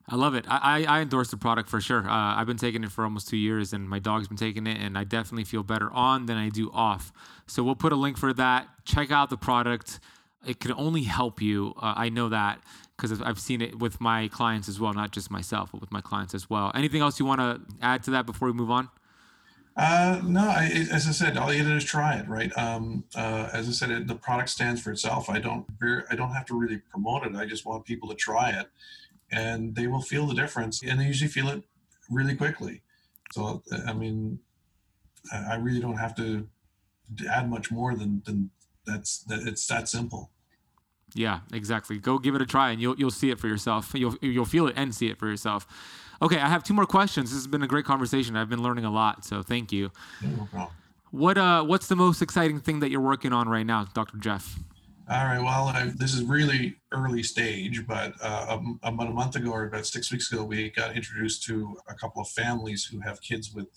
[0.08, 0.46] I love it.
[0.48, 2.08] I, I endorse the product for sure.
[2.08, 4.80] Uh, I've been taking it for almost two years, and my dog's been taking it,
[4.80, 7.12] and I definitely feel better on than I do off.
[7.48, 8.68] So we'll put a link for that.
[8.86, 10.00] Check out the product.
[10.46, 11.74] It can only help you.
[11.78, 12.62] Uh, I know that
[12.96, 16.02] because I've seen it with my clients as well, not just myself, but with my
[16.02, 16.72] clients as well.
[16.74, 18.90] Anything else you want to add to that before we move on?
[19.78, 22.58] Uh, no, I, as I said, all you do is try it, right?
[22.58, 25.30] Um, uh, as I said, it, the product stands for itself.
[25.30, 25.66] I don't,
[26.10, 27.36] I don't have to really promote it.
[27.36, 28.68] I just want people to try it,
[29.32, 31.64] and they will feel the difference, and they usually feel it
[32.10, 32.84] really quickly.
[33.34, 34.40] So, I mean,
[35.34, 36.48] I really don't have to
[37.30, 38.52] add much more than than
[38.86, 39.48] that's that.
[39.48, 40.32] It's that simple.
[41.16, 41.98] Yeah, exactly.
[41.98, 43.92] Go give it a try, and you'll you'll see it for yourself.
[43.96, 45.66] You'll you'll feel it and see it for yourself.
[46.22, 47.32] Okay, I have two more questions.
[47.32, 48.36] This has been a great conversation.
[48.36, 49.92] I've been learning a lot, so thank you.
[50.22, 50.76] No problem.
[51.12, 54.18] What uh, what's the most exciting thing that you're working on right now, Dr.
[54.18, 54.60] Jeff?
[55.08, 55.40] All right.
[55.40, 59.86] Well, I, this is really early stage, but uh, about a month ago or about
[59.86, 63.68] six weeks ago, we got introduced to a couple of families who have kids with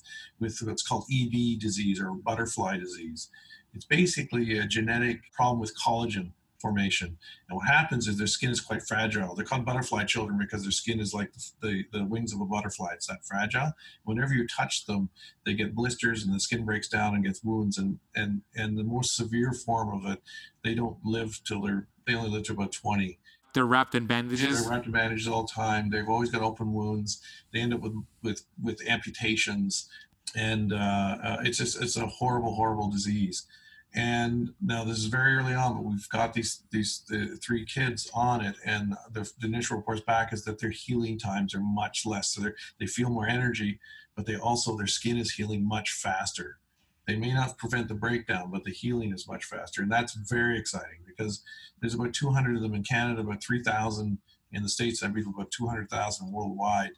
[0.40, 3.28] with what's called EB disease or butterfly disease.
[3.74, 7.18] It's basically a genetic problem with collagen formation.
[7.48, 9.34] And what happens is their skin is quite fragile.
[9.34, 12.44] They're called butterfly children because their skin is like the, the, the, wings of a
[12.44, 12.92] butterfly.
[12.94, 13.72] It's that fragile.
[14.04, 15.10] Whenever you touch them,
[15.44, 17.78] they get blisters and the skin breaks down and gets wounds.
[17.78, 20.22] And, and, and the most severe form of it,
[20.64, 23.18] they don't live till they're, they only live to about 20.
[23.54, 24.62] They're wrapped in bandages.
[24.62, 25.90] They're wrapped in bandages all the time.
[25.90, 27.20] They've always got open wounds.
[27.52, 29.88] They end up with, with, with amputations.
[30.36, 33.46] And uh, uh, it's just, it's a horrible, horrible disease
[33.94, 38.10] and now this is very early on, but we've got these these the three kids
[38.14, 42.04] on it, and the, the initial reports back is that their healing times are much
[42.04, 42.28] less.
[42.32, 43.80] So they they feel more energy,
[44.14, 46.58] but they also their skin is healing much faster.
[47.06, 50.58] They may not prevent the breakdown, but the healing is much faster, and that's very
[50.58, 51.42] exciting because
[51.80, 54.18] there's about 200 of them in Canada, about 3,000
[54.52, 55.02] in the states.
[55.02, 56.90] I believe about 200,000 worldwide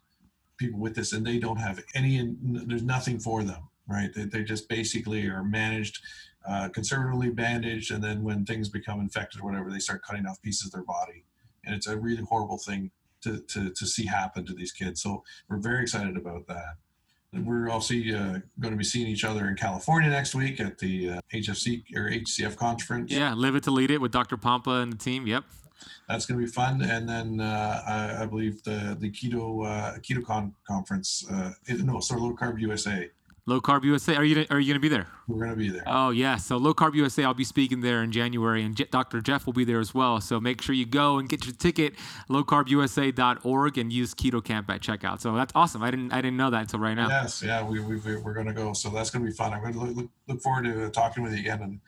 [0.57, 2.35] people with this, and they don't have any.
[2.43, 4.09] There's nothing for them, right?
[4.13, 5.99] They, they just basically are managed
[6.47, 10.41] uh, conservatively bandaged, and then when things become infected or whatever, they start cutting off
[10.41, 11.23] pieces of their body,
[11.65, 15.01] and it's a really horrible thing to to, to see happen to these kids.
[15.01, 16.75] So we're very excited about that.
[17.33, 20.77] And we're also uh, going to be seeing each other in California next week at
[20.79, 23.09] the uh, HFC or HCF conference.
[23.09, 24.35] Yeah, live it to lead it with Dr.
[24.35, 25.25] Pompa and the team.
[25.25, 25.45] Yep.
[26.09, 26.81] that's going to be fun.
[26.81, 31.25] And then uh, I, I, believe the the keto uh, KetoCon conference.
[31.31, 33.09] Uh, no, sorry, Low Carb USA
[33.47, 34.15] Low Carb USA.
[34.15, 35.07] Are you are you going to be there?
[35.27, 35.83] We're going to be there.
[35.87, 36.35] Oh yeah.
[36.35, 37.23] So Low Carb USA.
[37.23, 39.19] I'll be speaking there in January, and J- Dr.
[39.19, 40.21] Jeff will be there as well.
[40.21, 41.95] So make sure you go and get your ticket.
[42.29, 45.21] LowCarbUSA.org and use Keto Camp at checkout.
[45.21, 45.81] So that's awesome.
[45.81, 47.09] I didn't I didn't know that until right now.
[47.09, 47.41] Yes.
[47.41, 47.67] Yeah.
[47.67, 48.73] We, we we're going to go.
[48.73, 49.53] So that's going to be fun.
[49.53, 51.79] I'm going to look, look forward to talking with you again and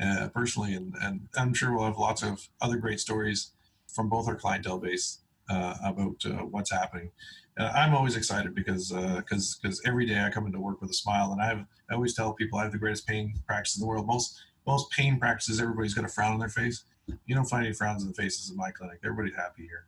[0.00, 3.50] uh, personally, and and I'm sure we'll have lots of other great stories
[3.88, 7.10] from both our clientele base uh, about uh, what's happening.
[7.58, 10.94] I'm always excited because because uh, because every day I come into work with a
[10.94, 13.80] smile, and I have I always tell people I have the greatest pain practice in
[13.80, 14.06] the world.
[14.06, 16.84] Most most pain practices, everybody's got a frown on their face.
[17.26, 19.00] You don't find any frowns in the faces in my clinic.
[19.04, 19.86] Everybody's happy here.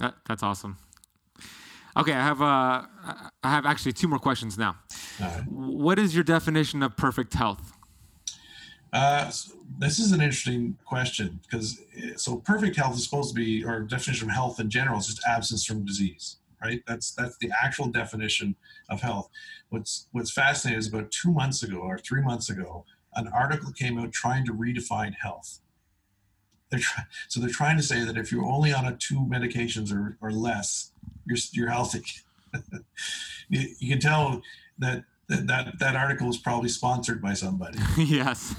[0.00, 0.78] That, that's awesome.
[1.96, 2.86] Okay, I have uh,
[3.42, 4.76] I have actually two more questions now.
[5.20, 5.42] Right.
[5.48, 7.72] What is your definition of perfect health?
[8.92, 11.80] Uh, so this is an interesting question because
[12.16, 15.22] so perfect health is supposed to be, or definition of health in general is just
[15.26, 16.82] absence from disease right?
[16.86, 18.56] That's that's the actual definition
[18.88, 19.28] of health.
[19.70, 22.84] What's what's fascinating is about two months ago or three months ago,
[23.14, 25.60] an article came out trying to redefine health.
[26.70, 29.92] They're try, so they're trying to say that if you're only on a two medications
[29.92, 30.92] or, or less,
[31.26, 32.02] you're you're healthy.
[33.48, 34.42] you, you, can tell
[34.78, 37.78] that, that that that article was probably sponsored by somebody.
[37.98, 38.54] yes.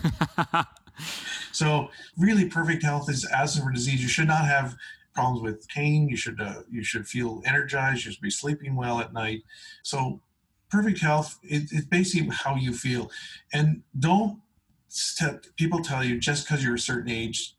[1.51, 4.01] so really, perfect health is as for disease.
[4.01, 4.75] You should not have
[5.13, 6.09] problems with pain.
[6.09, 8.05] You should uh, you should feel energized.
[8.05, 9.43] You should be sleeping well at night.
[9.83, 10.21] So
[10.69, 13.11] perfect health it, it's basically how you feel,
[13.53, 14.39] and don't
[14.87, 17.55] step, people tell you just because you're a certain age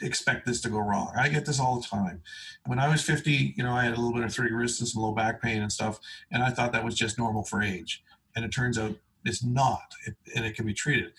[0.00, 1.12] expect this to go wrong.
[1.16, 2.22] I get this all the time.
[2.66, 5.02] When I was 50, you know, I had a little bit of arthritis and some
[5.02, 8.02] low back pain and stuff, and I thought that was just normal for age.
[8.34, 11.12] And it turns out it's not, it, and it can be treated.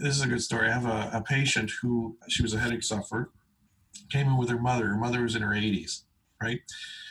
[0.00, 0.68] This is a good story.
[0.68, 3.30] I have a, a patient who she was a headache sufferer
[4.10, 4.88] came in with her mother.
[4.88, 6.02] Her mother was in her 80s,
[6.40, 6.60] right?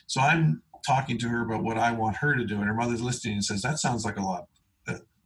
[0.07, 3.01] So I'm talking to her about what I want her to do, and her mother's
[3.01, 4.47] listening and says, "That sounds like a lot.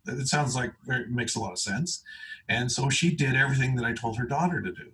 [0.07, 2.03] It sounds like it makes a lot of sense."
[2.47, 4.91] And so she did everything that I told her daughter to do.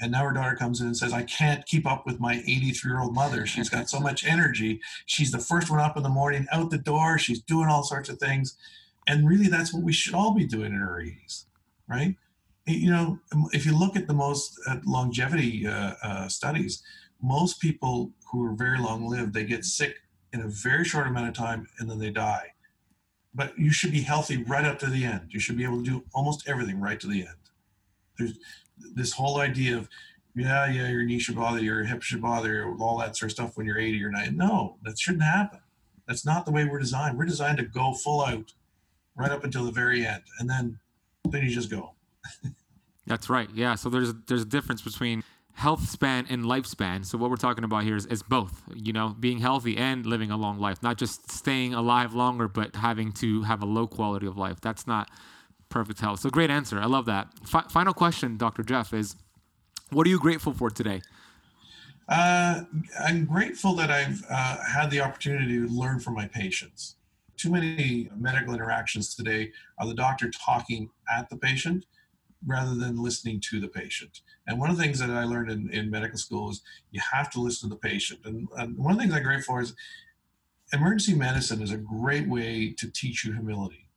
[0.00, 2.90] And now her daughter comes in and says, I can't keep up with my 83
[2.90, 3.46] year old mother.
[3.46, 4.80] She's got so much energy.
[5.06, 7.18] She's the first one up in the morning, out the door.
[7.18, 8.56] She's doing all sorts of things.
[9.06, 11.44] And really, that's what we should all be doing in our 80s,
[11.88, 12.16] right?
[12.66, 13.18] You know,
[13.52, 16.82] if you look at the most at longevity uh, uh, studies,
[17.20, 19.96] most people who are very long lived, they get sick
[20.32, 22.52] in a very short amount of time and then they die.
[23.34, 25.28] But you should be healthy right up to the end.
[25.30, 27.36] You should be able to do almost everything right to the end.
[28.18, 28.38] There's
[28.94, 29.88] this whole idea of,
[30.34, 33.56] yeah, yeah, your knee should bother, your hip should bother, all that sort of stuff
[33.56, 34.36] when you're 80 or 90.
[34.36, 35.60] No, that shouldn't happen.
[36.06, 37.16] That's not the way we're designed.
[37.16, 38.52] We're designed to go full out
[39.16, 40.22] right up until the very end.
[40.38, 40.78] And then,
[41.24, 41.93] then you just go.
[43.06, 43.48] That's right.
[43.54, 43.74] Yeah.
[43.74, 45.22] So there's there's a difference between
[45.54, 47.06] health span and lifespan.
[47.06, 50.30] So what we're talking about here is, is both, you know, being healthy and living
[50.30, 54.26] a long life, not just staying alive longer, but having to have a low quality
[54.26, 54.60] of life.
[54.60, 55.10] That's not
[55.68, 56.20] perfect health.
[56.20, 56.80] So great answer.
[56.80, 57.28] I love that.
[57.42, 58.64] F- final question, Dr.
[58.64, 59.16] Jeff, is
[59.90, 61.02] what are you grateful for today?
[62.08, 62.62] Uh,
[63.00, 66.96] I'm grateful that I've uh, had the opportunity to learn from my patients.
[67.36, 71.86] Too many medical interactions today are the doctor talking at the patient
[72.46, 74.20] rather than listening to the patient.
[74.46, 77.30] And one of the things that I learned in, in medical school is you have
[77.30, 78.20] to listen to the patient.
[78.24, 79.74] And, and one of the things I'm grateful for is
[80.72, 83.88] emergency medicine is a great way to teach you humility.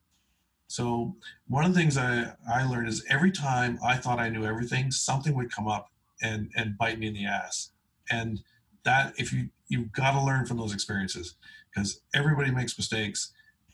[0.67, 1.15] So
[1.47, 4.91] one of the things I, I learned is every time I thought I knew everything,
[4.91, 5.89] something would come up
[6.21, 7.71] and, and bite me in the ass.
[8.09, 8.41] And
[8.83, 11.35] that if you you've got to learn from those experiences
[11.69, 13.33] because everybody makes mistakes.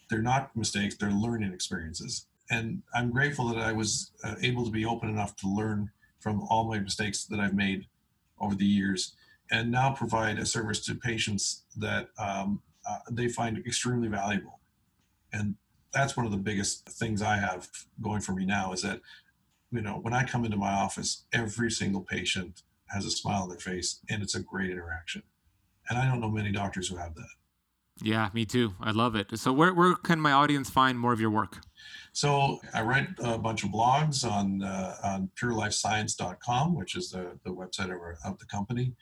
[0.10, 4.72] They're not mistakes, they're learning experiences and I'm grateful that I was uh, able to
[4.72, 7.88] be open enough to learn from all my mistakes that I've made
[8.40, 9.16] over the years,
[9.52, 14.60] and now provide a service to patients that um, uh, they find extremely valuable.
[15.32, 15.56] And
[15.92, 17.70] that's one of the biggest things I have
[18.02, 19.02] going for me now is that,
[19.72, 23.50] you know, when I come into my office, every single patient has a smile on
[23.50, 25.24] their face, and it's a great interaction.
[25.90, 27.28] And I don't know many doctors who have that.
[28.02, 28.74] Yeah, me too.
[28.82, 29.38] I love it.
[29.38, 31.60] So, where, where can my audience find more of your work?
[32.14, 37.50] So I write a bunch of blogs on uh, on purelifescience.com, which is the, the
[37.50, 38.94] website of, our, of the company.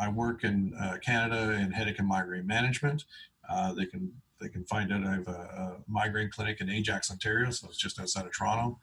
[0.00, 3.04] I work in uh, Canada in headache and migraine management.
[3.48, 7.10] Uh, they can they can find out I have a, a, migraine clinic in Ajax,
[7.10, 8.78] Ontario, so it's just outside of Toronto,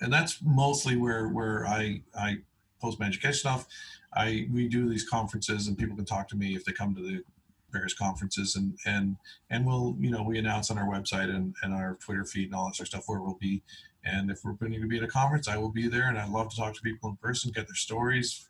[0.00, 2.38] and that's mostly where where I I
[2.80, 3.66] post my education stuff.
[4.14, 7.02] I we do these conferences, and people can talk to me if they come to
[7.02, 7.24] the
[7.72, 9.16] various conferences and and
[9.50, 12.54] and we'll you know we announce on our website and, and our twitter feed and
[12.54, 13.62] all that sort of stuff where we'll be
[14.04, 16.26] and if we're going to be at a conference i will be there and i
[16.26, 18.48] love to talk to people in person get their stories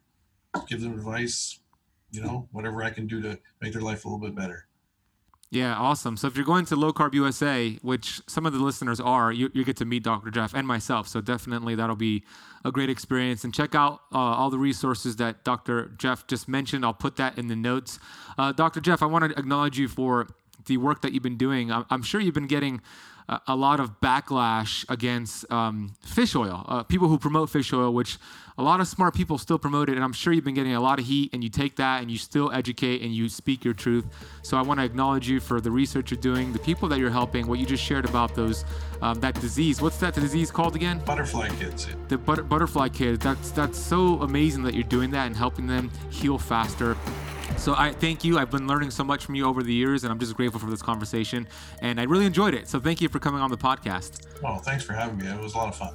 [0.68, 1.60] give them advice,
[2.10, 4.66] you know, whatever I can do to make their life a little bit better.
[5.52, 6.16] Yeah, awesome.
[6.16, 9.50] So if you're going to Low Carb USA, which some of the listeners are, you,
[9.52, 10.30] you get to meet Dr.
[10.30, 11.06] Jeff and myself.
[11.08, 12.24] So definitely that'll be
[12.64, 13.44] a great experience.
[13.44, 15.92] And check out uh, all the resources that Dr.
[15.98, 16.86] Jeff just mentioned.
[16.86, 17.98] I'll put that in the notes.
[18.38, 18.80] Uh, Dr.
[18.80, 20.26] Jeff, I want to acknowledge you for
[20.66, 21.70] the work that you've been doing.
[21.70, 22.80] I'm, I'm sure you've been getting
[23.46, 26.64] a, lot of backlash against um, fish oil.
[26.68, 28.18] Uh, people who promote fish oil, which
[28.58, 30.80] a lot of smart people still promote it, and I'm sure you've been getting a
[30.80, 33.74] lot of heat, and you take that and you still educate and you speak your
[33.74, 34.04] truth.
[34.42, 37.10] So I want to acknowledge you for the research you're doing, the people that you're
[37.10, 38.64] helping, what you just shared about those
[39.00, 39.80] um, that disease.
[39.80, 41.00] What's that disease called again?
[41.04, 41.88] Butterfly kids.
[42.08, 43.24] The but- butterfly kids.
[43.24, 46.96] That's that's so amazing that you're doing that and helping them heal faster.
[47.56, 48.38] So I thank you.
[48.38, 50.70] I've been learning so much from you over the years, and I'm just grateful for
[50.70, 51.46] this conversation.
[51.80, 52.68] And I really enjoyed it.
[52.68, 54.26] So thank you for coming on the podcast.
[54.42, 55.26] Well, thanks for having me.
[55.26, 55.94] It was a lot of fun.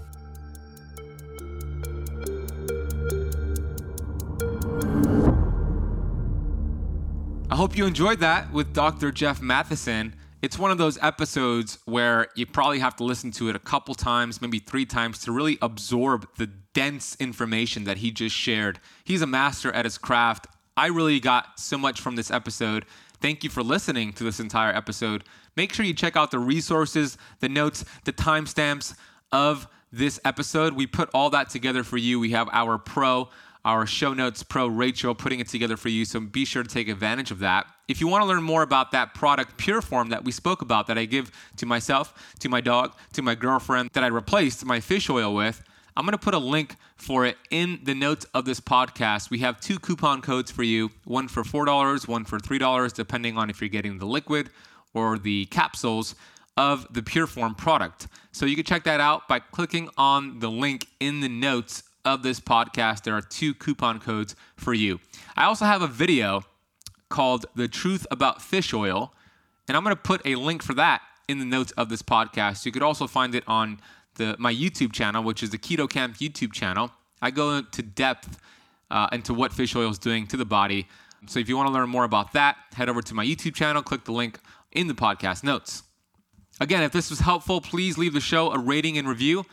[7.50, 9.12] I hope you enjoyed that with Dr.
[9.12, 10.16] Jeff Matheson.
[10.42, 13.96] It's one of those episodes where you probably have to listen to it a couple
[13.96, 18.80] times, maybe three times, to really absorb the dense information that he just shared.
[19.04, 20.46] He's a master at his craft.
[20.78, 22.86] I really got so much from this episode.
[23.20, 25.24] Thank you for listening to this entire episode.
[25.56, 28.94] Make sure you check out the resources, the notes, the timestamps
[29.32, 30.74] of this episode.
[30.74, 32.20] We put all that together for you.
[32.20, 33.30] We have our pro,
[33.66, 36.06] our show notes pro, Rachel, putting it together for you.
[36.06, 37.66] So be sure to take advantage of that.
[37.88, 40.98] If you want to learn more about that product, Pureform, that we spoke about, that
[41.00, 45.10] I give to myself, to my dog, to my girlfriend, that I replaced my fish
[45.10, 45.64] oil with,
[45.98, 49.32] I'm going to put a link for it in the notes of this podcast.
[49.32, 53.50] We have two coupon codes for you one for $4, one for $3, depending on
[53.50, 54.52] if you're getting the liquid
[54.94, 56.14] or the capsules
[56.56, 58.10] of the Pureform product.
[58.32, 62.22] So you can check that out by clicking on the link in the notes of
[62.22, 63.02] this podcast.
[63.02, 65.00] There are two coupon codes for you.
[65.36, 66.44] I also have a video
[67.10, 69.16] called The Truth About Fish Oil,
[69.68, 72.68] and I'm going to put a link for that in the notes of this podcast.
[72.68, 73.80] You could also find it on
[74.18, 76.92] the, my YouTube channel, which is the Keto Kamp YouTube channel.
[77.22, 78.40] I go into depth
[78.92, 80.88] uh, into what fish oil is doing to the body.
[81.28, 83.82] So if you want to learn more about that, head over to my YouTube channel,
[83.82, 84.40] click the link
[84.72, 85.84] in the podcast notes.
[86.60, 89.46] Again, if this was helpful, please leave the show a rating and review.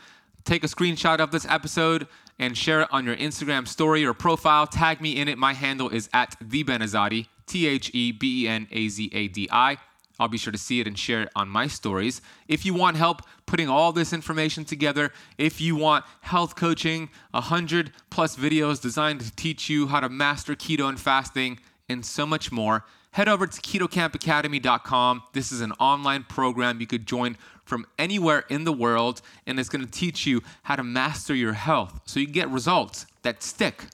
[0.43, 2.07] Take a screenshot of this episode
[2.39, 4.67] and share it on your Instagram story or profile.
[4.67, 5.37] Tag me in it.
[5.37, 9.27] My handle is at the Benazadi, T H E B E N A Z A
[9.27, 9.77] D I.
[10.19, 12.21] I'll be sure to see it and share it on my stories.
[12.47, 17.91] If you want help putting all this information together, if you want health coaching, 100
[18.09, 21.59] plus videos designed to teach you how to master keto and fasting,
[21.89, 25.23] and so much more, head over to ketokampacademy.com.
[25.33, 29.69] This is an online program you could join from anywhere in the world, and it's
[29.69, 33.85] going to teach you how to master your health so you get results that stick.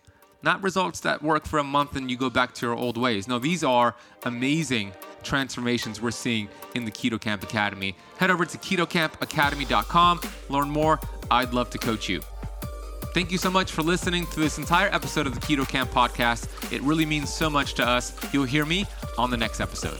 [0.43, 3.27] Not results that work for a month and you go back to your old ways.
[3.27, 7.95] No, these are amazing transformations we're seeing in the Keto Kamp Academy.
[8.17, 10.99] Head over to ketokampacademy.com, learn more.
[11.29, 12.21] I'd love to coach you.
[13.13, 16.71] Thank you so much for listening to this entire episode of the Keto Kamp podcast.
[16.71, 18.15] It really means so much to us.
[18.33, 18.85] You'll hear me
[19.17, 19.99] on the next episode.